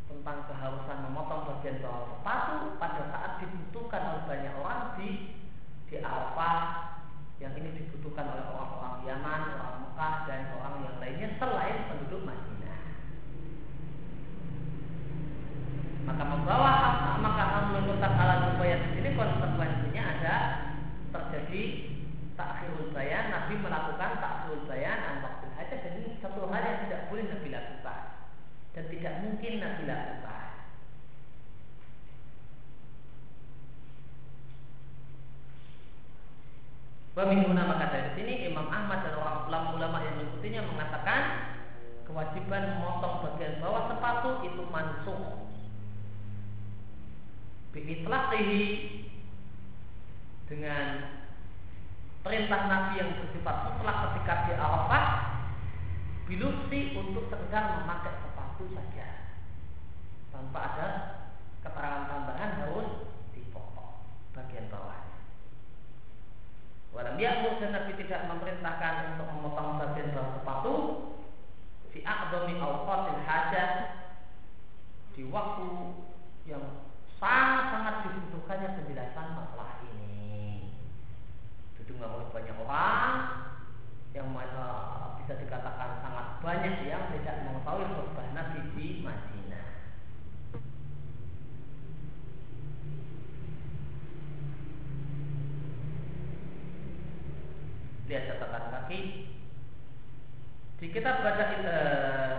tentang 0.07 0.39
keharusan 0.47 1.03
memotong 1.11 1.51
bagian 1.51 1.83
bawah 1.83 2.15
sepatu 2.15 2.79
pada 2.79 3.11
saat 3.11 3.43
dibutuhkan 3.43 4.03
oleh 4.15 4.23
banyak 4.31 4.55
orang 4.55 4.95
di 5.03 5.43
di 5.89 5.97
Arafah 6.01 6.95
yang 7.43 7.53
ini 7.59 7.77
dibutuhkan 7.77 8.31
oleh 8.31 8.45
orang-orang 8.49 8.95
Yaman, 9.05 9.41
orang 9.61 9.77
Mekah 9.85 10.15
dan 10.25 10.41
orang 10.57 10.75
yang 10.87 10.97
lainnya 11.03 11.29
selain 11.37 11.77
penduduk 11.91 12.23
Madinah. 12.25 12.83
Maka 16.05 16.25
membawa 16.25 16.73
maka 17.21 17.45
hamlul 17.49 17.97
alat 18.01 18.57
upaya 18.57 18.77
di 18.81 18.89
sini 18.97 19.11
konsekuensinya 19.17 20.03
ada 20.05 20.37
terjadi 21.13 21.63
takhirul 22.35 22.93
bayan, 22.93 23.31
Nabi 23.31 23.55
melakukan 23.61 24.11
takhirul 24.21 24.67
bayan 24.69 24.99
an 25.01 25.17
waktu 25.25 25.47
haja 25.55 25.77
dan 25.81 25.93
ini 26.03 26.19
satu 26.19 26.49
hal 26.51 26.63
yang 26.63 26.79
tidak 26.87 27.01
boleh 27.09 27.25
Nabi 27.29 27.49
lakukan 27.53 28.01
dan 28.75 28.85
tidak 28.91 29.15
mungkin 29.23 29.53
Nabi 29.63 29.83
lakukan. 29.87 30.44
Wamihuna 37.15 37.63
maka 37.71 37.95
dari 37.95 38.11
sini 38.19 38.51
Imam 38.51 38.67
Ahmad 38.67 39.07
dan 39.07 39.15
orang 39.15 39.47
ulama-ulama 39.47 40.03
yang 40.03 40.19
mengikutinya 40.19 40.67
mengatakan 40.67 41.23
kewajiban 42.03 42.75
memotong 42.75 43.23
bagian 43.23 43.63
bawah 43.63 43.87
sepatu 43.87 44.43
itu 44.43 44.63
mansuh 44.67 45.47
biitlaqihi 47.71 48.67
dengan 50.51 50.87
perintah 52.27 52.61
Nabi 52.67 52.93
yang 52.99 53.11
bersifat 53.15 53.57
mutlak 53.63 53.97
ketika 54.11 54.35
di 54.51 54.53
Arafah 54.59 55.07
bilusi 56.27 56.99
untuk 56.99 57.31
sekedar 57.31 57.79
memakai 57.79 58.15
sepatu 58.27 58.65
saja 58.75 59.07
tanpa 60.35 60.59
ada 60.73 60.89
keterangan 61.63 62.11
tambahan 62.11 62.51
harus 62.65 62.89
dipotong 63.37 64.03
bagian 64.35 64.67
bawah. 64.67 65.04
Walam 66.95 67.19
ya'mur 67.19 67.59
dan 67.59 67.75
Nabi 67.75 67.99
tidak 67.99 68.31
memerintahkan 68.31 69.19
untuk 69.19 69.27
memotong 69.35 69.83
bagian 69.83 70.15
bawah 70.15 70.31
sepatu 70.39 70.75
fi 71.91 72.07
a'dhami 72.07 72.55
awqatil 72.63 73.19
hajat 73.27 73.73
di 75.19 75.27
waktu 75.27 75.67
yang 76.47 76.87
sangat-sangat 77.19 77.95
dibutuhkannya 78.07 78.79
penjelasan 78.79 79.27
masalah 79.35 79.83
ini. 79.91 80.71
Didengar 81.75 82.15
oleh 82.15 82.31
banyak 82.31 82.57
orang 82.63 83.11
yang 84.15 84.31
uh, 84.31 85.19
bisa 85.19 85.35
dikatakan 85.35 85.99
sangat 85.99 86.27
banyak 86.39 86.87
yang 86.87 87.11
tidak 87.11 87.43
mengetahui 87.43 87.91
khutbah 87.91 88.27
Nabi 88.39 88.71
di 88.79 89.03
Madinah. 89.03 89.34
Dia 98.05 98.29
catatan 98.29 98.65
kaki. 98.69 99.01
Di 100.81 100.87
kitab 100.93 101.25
baca 101.25 101.45
uh, 101.65 102.35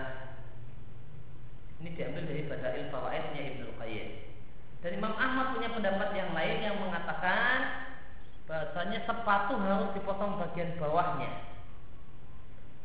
ini 1.82 1.90
diambil 1.98 2.24
dari 2.30 2.44
baca 2.46 2.70
il 2.78 2.88
fawaidnya 2.94 3.42
Ibnu 3.56 3.74
Qayyim. 3.82 4.10
Dan 4.86 5.02
Imam 5.02 5.18
Ahmad 5.18 5.58
punya 5.58 5.74
pendapat 5.74 6.14
yang 6.14 6.32
lain 6.38 6.58
yang 6.62 6.78
mengatakan 6.78 7.90
bahasanya 8.46 9.02
sepatu 9.10 9.58
harus 9.58 9.90
dipotong 9.98 10.38
bagian 10.38 10.78
bawahnya. 10.78 11.58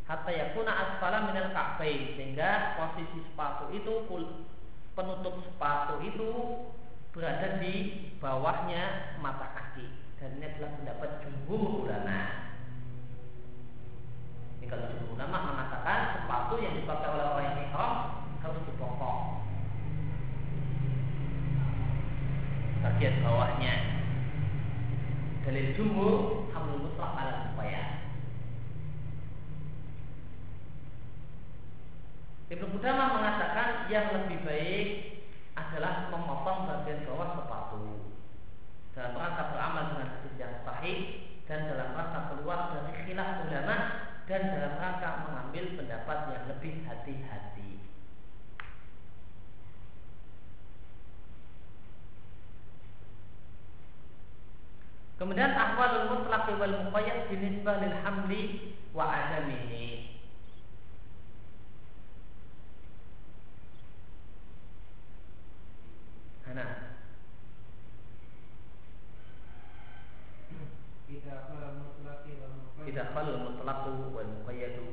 Hatta 0.09 0.33
yakuna 0.33 0.73
asfala 0.73 1.29
minal 1.29 1.53
ka'bain 1.53 2.17
sehingga 2.17 2.81
posisi 2.81 3.21
sepatu 3.31 3.69
itu 3.71 4.09
penutup 4.97 5.45
sepatu 5.45 6.01
itu 6.03 6.31
berada 7.13 7.61
di 7.61 8.09
bawahnya 8.17 9.15
mata 9.21 9.53
kaki. 9.53 9.87
Dan 10.19 10.41
ini 10.41 10.57
adalah 10.57 10.73
pendapat 10.81 11.11
jumhur 11.21 11.85
ulama. 11.85 12.40
Jumhur 14.71 15.19
ulama 15.19 15.51
mengatakan 15.51 16.15
sepatu 16.15 16.63
yang 16.63 16.79
dipakai 16.79 17.11
oleh 17.11 17.27
orang 17.27 17.43
yang 17.43 17.59
ihram 17.67 17.95
harus 18.39 18.63
dipotong 18.71 19.43
bagian 22.87 23.19
bawahnya. 23.27 23.75
Dalil 25.43 25.75
jumhur 25.75 26.47
hamil 26.55 26.87
mutlak 26.87 27.19
ala 27.19 27.51
supaya. 27.51 27.83
Ibnu 32.51 32.67
Qudamah 32.71 33.09
mengatakan 33.15 33.91
yang 33.91 34.15
lebih 34.15 34.39
baik 34.47 34.89
adalah 35.59 36.15
memotong 36.15 36.71
bagian 36.71 37.07
bawah 37.11 37.43
sepatu 37.43 38.11
dalam 38.95 39.19
rangka 39.19 39.55
beramal 39.55 39.85
dengan 39.95 40.09
hadis 40.15 40.35
yang 40.39 40.55
sahih 40.63 40.99
dan 41.51 41.67
dalam 41.67 41.95
rangka 41.95 42.31
keluar 42.35 42.75
dari 42.75 42.95
khilaf 43.07 43.43
ulama 43.47 44.00
dan 44.31 44.55
dalam 44.55 44.79
rangka 44.79 45.27
mengambil 45.27 45.75
pendapat 45.75 46.19
yang 46.31 46.45
lebih 46.47 46.87
hati-hati. 46.87 47.83
Kemudian 55.19 55.51
ahwalul 55.51 56.15
mutlaq 56.15 56.47
wal 56.63 56.77
muqayyad 56.87 57.27
dinisbah 57.27 57.83
lil 57.83 57.97
hamli 58.07 58.43
wa 58.95 59.11
adamihi. 59.11 60.15
Hana. 66.47 66.95
Kita 71.11 71.31
akan 71.35 71.90
tidak 72.91 73.15
khalul 73.15 73.39
mutlaqu 73.39 74.11
wal 74.11 74.27
muqayyadu 74.27 74.90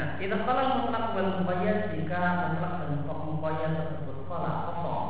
Nah, 0.00 0.16
kita 0.16 0.48
kalau 0.48 0.80
mutlak 0.80 1.12
wal 1.12 1.44
muqayyad 1.44 1.92
jika 1.92 2.56
mutlak 2.56 2.88
dan 2.88 3.04
muqayyad 3.04 3.72
tersebut 3.76 4.24
kalah 4.32 4.72
kosong 4.72 5.08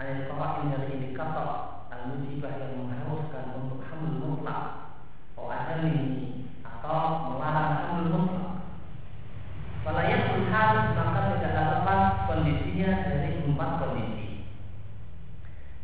ada 0.00 0.24
kawain 0.24 0.72
dari 0.72 0.88
indikator 0.96 1.84
al 1.92 2.08
musibah 2.08 2.48
yang 2.64 2.80
mengharuskan 2.80 3.60
untuk 3.60 3.84
hamil 3.84 4.16
mutlak 4.24 4.96
atau 5.36 5.52
adami 5.52 6.00
atau 6.64 7.28
melarang 7.28 7.72
hamil 7.76 8.08
mutlak 8.08 8.48
kalau 9.84 10.00
yang 10.00 10.48
hal 10.48 10.96
maka 10.96 11.20
tidak 11.36 11.52
lepas 11.60 12.00
kondisinya 12.24 12.90
dari 13.04 13.30
empat 13.52 13.70
kondisi. 13.84 14.48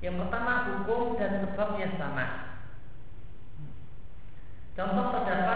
Yang 0.01 0.25
pertama 0.25 0.53
hukum 0.73 1.21
dan 1.21 1.45
sebabnya 1.45 1.93
sama. 2.01 2.27
Contoh 4.77 5.05
terdapat 5.09 5.56